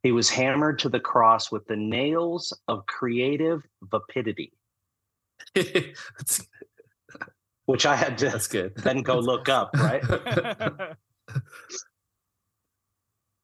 He 0.02 0.10
was 0.10 0.28
hammered 0.28 0.80
to 0.80 0.88
the 0.88 0.98
cross 0.98 1.52
with 1.52 1.64
the 1.66 1.76
nails 1.76 2.52
of 2.66 2.84
creative 2.86 3.62
vapidity, 3.82 4.52
that's, 5.54 6.46
which 7.66 7.86
I 7.86 7.94
had 7.94 8.18
to 8.18 8.30
that's 8.30 8.48
good. 8.48 8.74
then 8.76 9.02
go 9.02 9.20
look 9.20 9.48
up, 9.48 9.70
right? 9.76 10.02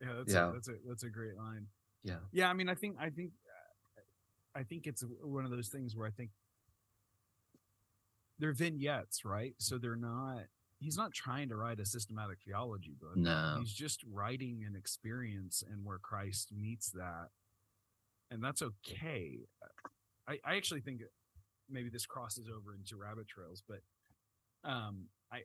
yeah 0.01 0.13
that's 0.17 0.33
Yeah. 0.33 0.49
A, 0.49 0.53
that's 0.53 0.69
a 0.69 0.73
that's 0.87 1.05
a 1.05 1.11
great 1.11 1.37
line. 1.37 1.67
Yeah. 2.03 2.17
Yeah 2.33 2.49
i 2.51 2.53
mean 2.55 2.69
i 2.69 2.75
think 2.75 2.97
i 3.01 3.11
think 3.11 3.33
uh, 3.47 4.01
i 4.59 4.63
think 4.63 4.87
it's 4.87 5.05
one 5.23 5.45
of 5.45 5.51
those 5.51 5.69
things 5.69 5.95
where 5.97 6.07
i 6.07 6.11
think 6.11 6.31
they're 8.39 8.53
vignettes 8.53 9.25
right? 9.25 9.55
So 9.59 9.79
they're 9.79 9.97
not 9.97 10.45
he's 10.81 10.97
not 10.97 11.13
trying 11.13 11.49
to 11.49 11.57
write 11.57 11.81
a 11.81 11.87
systematic 11.87 12.39
theology 12.47 12.95
book. 13.01 13.17
No. 13.17 13.57
He's 13.61 13.73
just 13.73 14.01
writing 14.11 14.65
an 14.67 14.77
experience 14.77 15.63
and 15.69 15.85
where 15.85 15.99
christ 15.99 16.53
meets 16.57 16.91
that. 16.91 17.29
And 18.31 18.43
that's 18.43 18.63
okay. 18.63 19.39
I 20.29 20.39
i 20.45 20.57
actually 20.57 20.81
think 20.81 21.01
maybe 21.71 21.89
this 21.91 22.07
crosses 22.07 22.49
over 22.49 22.75
into 22.75 22.97
rabbit 22.97 23.29
trails 23.29 23.63
but 23.69 23.81
um 24.65 25.07
i 25.33 25.41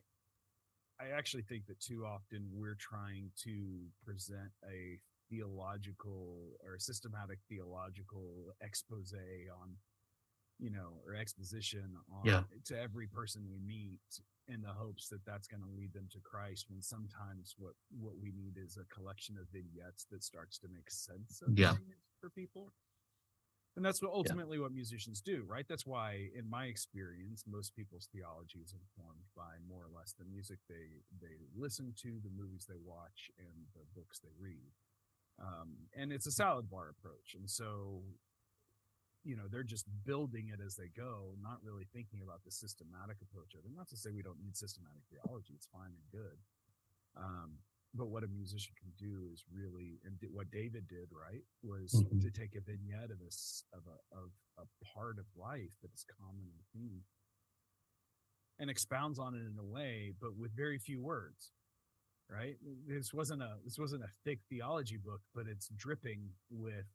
i 1.00 1.08
actually 1.16 1.42
think 1.42 1.66
that 1.66 1.78
too 1.80 2.04
often 2.06 2.48
we're 2.52 2.76
trying 2.78 3.30
to 3.42 3.86
present 4.04 4.50
a 4.70 4.98
theological 5.30 6.56
or 6.64 6.78
systematic 6.78 7.38
theological 7.48 8.54
expose 8.62 9.12
on 9.60 9.70
you 10.58 10.70
know 10.70 11.00
or 11.06 11.14
exposition 11.14 11.96
on 12.12 12.24
Yeah. 12.24 12.44
to 12.66 12.80
every 12.80 13.06
person 13.06 13.48
we 13.48 13.58
meet 13.58 14.00
in 14.48 14.60
the 14.60 14.72
hopes 14.72 15.08
that 15.08 15.24
that's 15.24 15.48
going 15.48 15.62
to 15.62 15.70
lead 15.70 15.92
them 15.92 16.08
to 16.12 16.20
Christ 16.20 16.66
when 16.70 16.82
sometimes 16.82 17.54
what 17.58 17.74
what 17.90 18.16
we 18.18 18.30
need 18.32 18.56
is 18.58 18.76
a 18.76 18.84
collection 18.94 19.36
of 19.38 19.48
vignettes 19.48 20.04
that 20.10 20.22
starts 20.22 20.58
to 20.58 20.68
make 20.68 20.90
sense 20.90 21.42
of 21.42 21.58
Yeah. 21.58 21.76
for 22.20 22.30
people. 22.30 22.72
And 23.76 23.84
that's 23.84 24.00
what 24.00 24.12
ultimately 24.12 24.60
what 24.60 24.70
musicians 24.72 25.20
do 25.20 25.44
right? 25.48 25.66
That's 25.66 25.84
why 25.86 26.30
in 26.34 26.48
my 26.48 26.66
experience 26.66 27.44
most 27.46 27.74
people's 27.74 28.06
theology 28.12 28.60
is 28.60 28.72
informed 28.72 29.24
by 29.34 29.58
more 29.66 29.82
or 29.84 29.88
less 29.90 30.12
the 30.12 30.24
music 30.24 30.58
they 30.68 31.02
they 31.20 31.48
listen 31.56 31.92
to 32.02 32.20
the 32.22 32.30
movies 32.30 32.66
they 32.68 32.76
watch 32.78 33.30
and 33.38 33.66
the 33.74 33.84
books 33.94 34.20
they 34.20 34.32
read. 34.38 34.70
Um, 35.40 35.88
and 35.96 36.12
it's 36.12 36.26
a 36.28 36.30
salad 36.32 36.70
bar 36.70 36.88
approach. 36.90 37.34
And 37.34 37.50
so 37.50 38.02
you 39.24 39.36
know 39.36 39.48
they're 39.50 39.62
just 39.64 39.86
building 40.04 40.50
it 40.52 40.60
as 40.64 40.76
they 40.76 40.88
go 40.88 41.34
not 41.40 41.58
really 41.62 41.84
thinking 41.92 42.20
about 42.22 42.44
the 42.44 42.50
systematic 42.50 43.16
approach 43.22 43.54
of 43.54 43.64
it. 43.64 43.72
Not 43.74 43.88
to 43.88 43.96
say 43.96 44.10
we 44.10 44.22
don't 44.22 44.40
need 44.40 44.56
systematic 44.56 45.02
theology 45.10 45.54
it's 45.54 45.66
fine 45.72 45.92
and 45.96 46.06
good. 46.12 46.38
Um, 47.16 47.58
but 47.94 48.06
what 48.08 48.24
a 48.24 48.28
musician 48.28 48.74
can 48.80 48.90
do 48.98 49.28
is 49.32 49.44
really 49.52 50.00
and 50.04 50.18
what 50.32 50.50
david 50.50 50.88
did 50.88 51.08
right 51.12 51.44
was 51.62 51.92
Mhm. 51.94 52.20
to 52.22 52.30
take 52.30 52.56
a 52.56 52.60
vignette 52.60 53.10
of 53.12 53.20
this 53.20 53.64
of 53.72 53.86
a 53.86 53.98
of 54.16 54.32
a 54.58 54.66
part 54.84 55.18
of 55.18 55.26
life 55.36 55.70
that 55.80 55.92
is 55.94 56.04
common 56.18 56.50
and 56.50 56.64
theme 56.72 57.04
and 58.58 58.68
expounds 58.70 59.18
on 59.18 59.34
it 59.34 59.46
in 59.46 59.56
a 59.58 59.64
way 59.64 60.12
but 60.20 60.34
with 60.36 60.52
very 60.56 60.78
few 60.78 61.00
words 61.00 61.52
right? 62.30 62.56
This 62.86 63.12
wasn't 63.12 63.42
a 63.42 63.58
this 63.64 63.78
wasn't 63.78 64.02
a 64.02 64.08
thick 64.24 64.40
theology 64.48 64.96
book 64.96 65.20
but 65.34 65.46
it's 65.46 65.68
dripping 65.68 66.34
with 66.50 66.86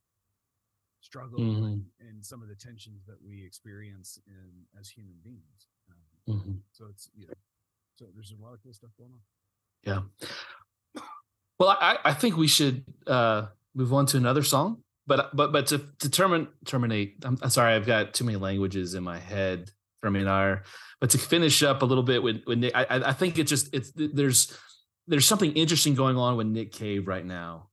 struggle 1.01 1.39
and, 1.39 1.85
and 2.01 2.25
some 2.25 2.41
of 2.41 2.49
the 2.49 2.55
tensions 2.55 3.05
that 3.05 3.17
we 3.25 3.43
experience 3.45 4.19
in 4.27 4.79
as 4.79 4.89
human 4.89 5.15
beings 5.23 5.67
um, 5.89 6.41
Mhm. 6.41 6.59
so 6.71 6.85
it's 6.89 7.09
you 7.15 7.25
know 7.27 7.33
so 7.97 8.05
there's 8.13 8.31
a 8.37 8.41
lot 8.43 8.53
of 8.53 8.61
cool 8.63 8.73
stuff 8.73 8.91
going 8.97 9.11
on. 9.11 9.19
Yeah. 9.83 11.01
Well 11.59 11.69
i 11.69 11.97
i 12.05 12.13
think 12.13 12.37
we 12.37 12.47
should 12.47 12.83
uh 13.07 13.47
move 13.75 13.93
on 13.93 14.05
to 14.07 14.17
another 14.17 14.43
song 14.43 14.83
but 15.07 15.35
but 15.35 15.51
but 15.51 15.67
to, 15.67 15.79
to 15.99 16.09
termin, 16.09 16.47
terminate 16.65 17.15
I'm, 17.23 17.37
I'm 17.41 17.49
sorry 17.49 17.73
i've 17.73 17.85
got 17.85 18.13
too 18.13 18.23
many 18.25 18.37
languages 18.37 18.93
in 18.95 19.03
my 19.03 19.17
head 19.19 19.71
for 20.01 20.09
me 20.09 20.21
and 20.21 20.29
I 20.29 20.59
but 21.01 21.09
to 21.11 21.17
finish 21.17 21.61
up 21.63 21.81
a 21.81 21.85
little 21.85 22.03
bit 22.03 22.21
with, 22.23 22.43
with 22.45 22.59
Nick, 22.59 22.75
I, 22.75 22.83
I 22.83 23.09
I 23.09 23.13
think 23.13 23.37
it 23.39 23.45
just 23.45 23.73
it's 23.73 23.91
there's 23.95 24.57
there's 25.07 25.25
something 25.25 25.51
interesting 25.53 25.95
going 25.95 26.17
on 26.17 26.37
with 26.37 26.47
Nick 26.47 26.71
Cave 26.71 27.07
right 27.07 27.25
now 27.25 27.69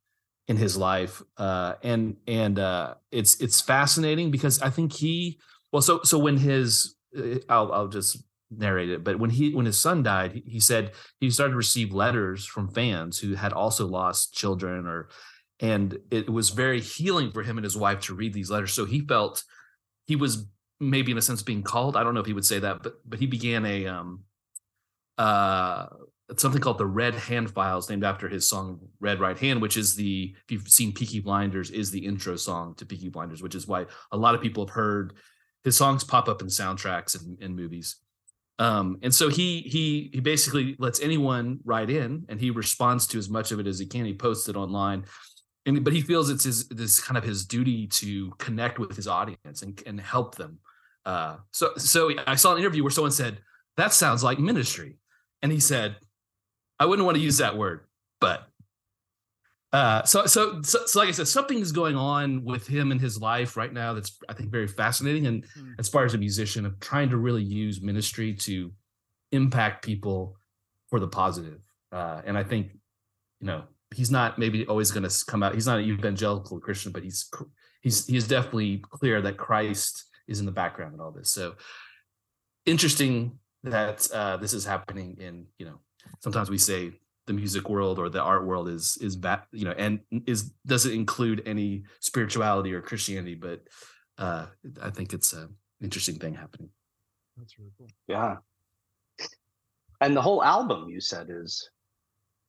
in 0.49 0.57
his 0.57 0.77
life, 0.77 1.23
uh, 1.39 1.75
and 1.83 2.17
and 2.27 2.59
uh, 2.59 2.95
it's 3.11 3.41
it's 3.41 3.61
fascinating 3.61 4.31
because 4.31 4.63
I 4.63 4.71
think 4.71 4.93
he 4.93 5.41
well 5.73 5.83
so 5.83 6.01
so 6.05 6.19
when 6.19 6.37
his 6.37 6.97
uh, 7.17 7.39
I'll 7.49 7.73
I'll 7.73 7.89
just 7.89 8.23
narrated. 8.51 9.05
But 9.05 9.19
when 9.19 9.31
he 9.31 9.55
when 9.55 9.67
his 9.67 9.79
son 9.79 10.03
died, 10.03 10.43
he 10.47 10.61
said 10.61 10.93
he 11.21 11.31
started 11.31 11.53
to 11.53 11.57
receive 11.57 11.93
letters 11.93 12.45
from 12.45 12.69
fans 12.69 13.19
who 13.19 13.35
had 13.35 13.53
also 13.53 13.87
lost 13.87 14.35
children 14.35 14.87
or 14.87 15.09
and 15.61 15.99
it 16.11 16.29
was 16.29 16.51
very 16.51 16.81
healing 16.81 17.33
for 17.33 17.43
him 17.43 17.57
and 17.57 17.65
his 17.65 17.77
wife 17.77 18.01
to 18.01 18.15
read 18.15 18.35
these 18.35 18.51
letters. 18.51 18.73
So 18.73 18.85
he 18.85 19.01
felt 19.01 19.43
he 20.07 20.15
was 20.15 20.47
maybe 20.79 21.13
in 21.13 21.19
a 21.19 21.23
sense 21.23 21.43
being 21.43 21.63
called. 21.63 21.97
I 21.97 22.05
don't 22.05 22.15
know 22.15 22.21
if 22.21 22.27
he 22.27 22.35
would 22.35 22.45
say 22.45 22.59
that, 22.59 22.83
but 22.83 22.97
but 23.05 23.19
he 23.19 23.27
began 23.27 23.65
a 23.65 23.87
um 23.87 24.25
uh 25.19 25.87
something 26.37 26.61
called 26.61 26.79
the 26.79 26.87
Red 26.87 27.15
Hand 27.15 27.51
Files, 27.51 27.89
named 27.89 28.05
after 28.05 28.29
his 28.29 28.49
song 28.49 28.81
Red 29.01 29.21
Right 29.21 29.39
Hand, 29.39 29.63
which 29.63 29.77
is 29.77 29.95
the 29.95 30.35
if 30.45 30.51
you've 30.51 30.69
seen 30.69 30.93
Peaky 30.93 31.21
Blinders, 31.21 31.71
is 31.71 31.91
the 31.91 32.05
intro 32.05 32.37
song 32.37 32.75
to 32.77 32.87
Peaky 32.87 33.09
Blinders, 33.09 33.43
which 33.43 33.55
is 33.55 33.69
why 33.69 33.87
a 34.13 34.17
lot 34.17 34.35
of 34.35 34.41
people 34.41 34.67
have 34.67 34.75
heard 34.75 35.15
his 35.65 35.77
songs 35.77 36.05
pop 36.05 36.29
up 36.29 36.41
in 36.41 36.49
soundtracks 36.49 37.21
and, 37.21 37.41
and 37.41 37.55
movies. 37.55 37.97
Um, 38.59 38.99
and 39.03 39.15
so 39.15 39.29
he 39.29 39.61
he 39.63 40.11
he 40.13 40.21
basically 40.21 40.77
lets 40.79 41.01
anyone 41.01 41.61
write 41.65 41.91
in 41.91 42.25
and 42.29 42.41
he 42.41 42.51
responds 42.51 43.07
to 43.09 43.19
as 43.19 43.29
much 43.29 43.53
of 43.53 43.61
it 43.61 43.67
as 43.67 43.79
he 43.79 43.87
can. 43.87 44.05
He 44.05 44.15
posts 44.15 44.49
it 44.49 44.57
online. 44.57 45.05
And 45.67 45.85
but 45.85 45.93
he 45.93 46.01
feels 46.01 46.31
it's 46.31 46.45
his 46.45 46.69
this 46.69 47.01
kind 47.01 47.19
of 47.19 47.25
his 47.25 47.45
duty 47.45 47.87
to 47.89 48.31
connect 48.39 48.79
with 48.79 48.97
his 48.97 49.07
audience 49.07 49.63
and, 49.63 49.81
and 49.87 50.01
help 50.01 50.37
them. 50.37 50.59
Uh, 51.05 51.37
so 51.51 51.73
so 51.77 52.11
I 52.27 52.37
saw 52.37 52.53
an 52.53 52.59
interview 52.59 52.83
where 52.83 52.91
someone 52.91 53.13
said, 53.13 53.41
That 53.77 53.93
sounds 53.93 54.25
like 54.25 54.39
ministry. 54.39 54.97
And 55.43 55.53
he 55.53 55.61
said, 55.61 55.97
I 56.79 56.87
wouldn't 56.87 57.07
want 57.07 57.17
to 57.17 57.23
use 57.23 57.39
that 57.39 57.57
word, 57.57 57.87
but 58.21 58.47
uh, 59.73 60.03
so, 60.05 60.27
so, 60.27 60.63
so, 60.63 60.87
so, 60.87 60.99
like 60.99 61.09
I 61.09 61.13
said, 61.13 61.29
something 61.29 61.59
is 61.59 61.73
going 61.73 61.97
on 61.97 62.45
with 62.45 62.67
him 62.67 62.93
in 62.93 62.99
his 62.99 63.21
life 63.21 63.57
right 63.57 63.73
now 63.73 63.93
that's 63.93 64.19
I 64.29 64.33
think 64.33 64.51
very 64.51 64.69
fascinating. 64.69 65.27
And 65.27 65.45
mm. 65.59 65.75
as 65.79 65.89
far 65.89 66.05
as 66.05 66.15
a 66.15 66.19
musician, 66.19 66.65
of 66.65 66.79
trying 66.81 67.11
to 67.11 67.17
really 67.17 67.43
use 67.43 67.83
ministry 67.83 68.33
to 68.35 68.73
impact 69.33 69.85
people 69.85 70.37
for 70.89 71.01
the 71.01 71.09
positive. 71.09 71.61
Uh, 71.93 72.23
and 72.25 72.39
I 72.39 72.45
think, 72.45 72.73
you 73.41 73.49
know, 73.49 73.65
he's 73.95 74.11
not 74.11 74.39
maybe 74.39 74.67
always 74.67 74.91
going 74.91 75.09
to 75.09 75.25
come 75.27 75.43
out. 75.43 75.55
He's 75.55 75.67
not 75.67 75.79
an 75.79 75.85
evangelical 75.85 76.61
Christian, 76.61 76.93
but 76.93 77.03
he's 77.03 77.31
he's 77.83 78.07
he's 78.07 78.27
definitely 78.29 78.79
clear 78.79 79.21
that 79.21 79.37
Christ 79.37 80.05
is 80.29 80.41
in 80.41 80.47
the 80.47 80.53
background 80.53 80.95
in 80.95 81.01
all 81.01 81.11
this. 81.11 81.31
So 81.31 81.55
interesting 82.65 83.39
that 83.65 84.09
uh, 84.13 84.37
this 84.37 84.55
is 84.55 84.65
happening 84.65 85.17
in 85.21 85.47
you 85.59 85.67
know 85.67 85.81
sometimes 86.21 86.51
we 86.51 86.59
say 86.59 86.93
the 87.27 87.33
music 87.33 87.69
world 87.69 87.99
or 87.99 88.09
the 88.09 88.23
art 88.23 88.47
world 88.47 88.69
is 88.69 88.99
is 89.01 89.17
bad 89.17 89.43
you 89.53 89.65
know 89.65 89.75
and 89.77 90.01
is 90.27 90.53
doesn't 90.65 90.93
include 90.93 91.43
any 91.45 91.83
spirituality 92.01 92.73
or 92.73 92.81
christianity 92.81 93.35
but 93.35 93.63
uh 94.19 94.47
i 94.81 94.91
think 94.91 95.13
it's 95.13 95.33
an 95.33 95.49
interesting 95.81 96.19
thing 96.19 96.35
happening. 96.35 96.71
That's 97.37 97.59
really 97.59 97.73
cool. 97.77 97.89
Yeah. 98.09 98.37
And 100.01 100.17
the 100.17 100.23
whole 100.23 100.43
album 100.43 100.89
you 100.89 101.01
said 101.01 101.29
is 101.31 101.71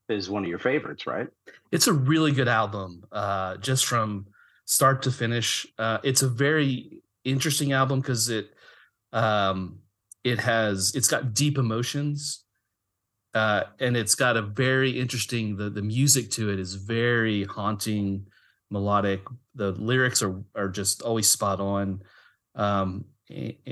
is 0.10 0.30
one 0.30 0.44
of 0.44 0.50
your 0.50 0.60
favorites 0.60 1.06
right? 1.06 1.28
It's 1.72 1.88
a 1.88 1.94
really 1.94 2.32
good 2.32 2.48
album 2.48 3.04
uh 3.12 3.58
just 3.58 3.86
from 3.86 4.28
start 4.66 5.02
to 5.04 5.12
finish. 5.12 5.68
Uh 5.78 6.00
it's 6.04 6.22
a 6.22 6.30
very 6.30 7.02
interesting 7.24 7.74
album 7.74 8.00
because 8.00 8.30
it 8.30 8.54
um 9.14 9.80
it 10.24 10.40
has 10.40 10.94
it's 10.96 11.08
got 11.08 11.34
deep 11.34 11.58
emotions 11.58 12.46
uh, 13.38 13.64
and 13.80 13.96
it's 13.96 14.16
got 14.16 14.36
a 14.36 14.42
very 14.42 15.00
interesting 15.00 15.56
the 15.56 15.70
the 15.70 15.82
music 15.82 16.32
to 16.32 16.50
it 16.50 16.60
is 16.60 16.74
very 16.74 17.44
haunting 17.44 18.26
melodic. 18.72 19.22
The 19.56 19.72
lyrics 19.72 20.24
are 20.24 20.42
are 20.56 20.70
just 20.70 21.04
always 21.04 21.30
spot 21.30 21.60
on. 21.60 22.02
Um, 22.56 23.06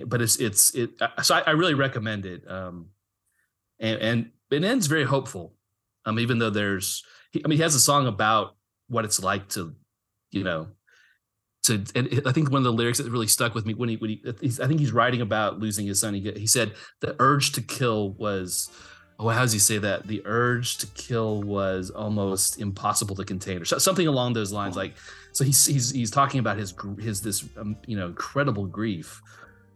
but 0.06 0.22
it's 0.22 0.38
it's 0.38 0.76
it 0.76 0.92
so 1.24 1.36
I, 1.36 1.42
I 1.48 1.52
really 1.52 1.74
recommend 1.74 2.26
it. 2.26 2.50
Um, 2.50 2.90
and 3.80 4.02
and 4.02 4.32
it 4.52 4.64
ends 4.64 4.88
very 4.88 5.06
hopeful. 5.06 5.56
Um 6.06 6.20
even 6.20 6.38
though 6.38 6.52
there's 6.52 7.04
i 7.44 7.48
mean 7.48 7.58
he 7.58 7.64
has 7.64 7.76
a 7.76 7.80
song 7.80 8.08
about 8.08 8.56
what 8.88 9.04
it's 9.04 9.22
like 9.22 9.50
to 9.50 9.76
you 10.32 10.44
know 10.44 10.68
to 11.64 11.84
and 11.96 12.08
I 12.26 12.32
think 12.32 12.52
one 12.52 12.60
of 12.60 12.64
the 12.64 12.72
lyrics 12.72 13.00
that 13.00 13.12
really 13.12 13.28
stuck 13.28 13.56
with 13.56 13.66
me 13.66 13.74
when 13.74 13.90
he 13.90 13.96
when 13.98 14.12
he 14.12 14.22
I 14.26 14.68
think 14.68 14.80
he's 14.80 14.92
writing 14.92 15.22
about 15.22 15.60
losing 15.60 15.88
his 15.88 16.00
son. 16.00 16.14
He 16.14 16.32
he 16.32 16.48
said 16.48 16.74
the 17.02 17.16
urge 17.20 17.52
to 17.54 17.62
kill 17.62 18.12
was 18.14 18.70
oh 19.20 19.30
how 19.30 19.42
does 19.42 19.54
he 19.54 19.60
say 19.60 19.78
that? 19.78 20.08
The 20.08 20.22
urge 20.26 20.78
to 20.80 20.88
kill 20.88 21.42
was 21.42 21.90
almost 21.90 22.60
impossible 22.60 23.16
to 23.16 23.26
contain 23.26 23.62
or 23.62 23.66
something 23.66 24.08
along 24.08 24.34
those 24.34 24.52
lines 24.52 24.76
like 24.76 24.96
so 25.32 25.44
he's 25.44 25.66
he's 25.66 25.92
he's 25.92 26.12
talking 26.12 26.40
about 26.40 26.58
his 26.58 26.74
his 27.00 27.22
this 27.22 27.46
um, 27.58 27.78
you 27.88 27.98
know 27.98 28.08
incredible 28.08 28.66
grief 28.66 29.22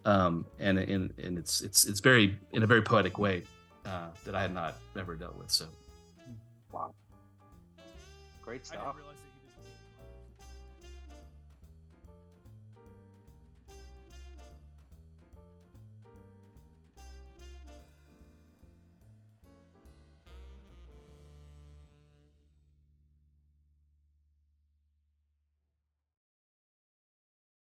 um 0.05 0.45
and 0.59 0.77
and 0.77 1.13
and 1.17 1.37
it's 1.37 1.61
it's 1.61 1.85
it's 1.85 1.99
very 1.99 2.37
in 2.53 2.63
a 2.63 2.67
very 2.67 2.81
poetic 2.81 3.17
way 3.17 3.43
uh 3.85 4.07
that 4.25 4.35
I 4.35 4.41
had 4.41 4.53
not 4.53 4.75
ever 4.97 5.15
dealt 5.15 5.37
with 5.37 5.51
so. 5.51 5.65
Wow. 6.71 6.93
Great 8.41 8.65
stuff 8.65 8.95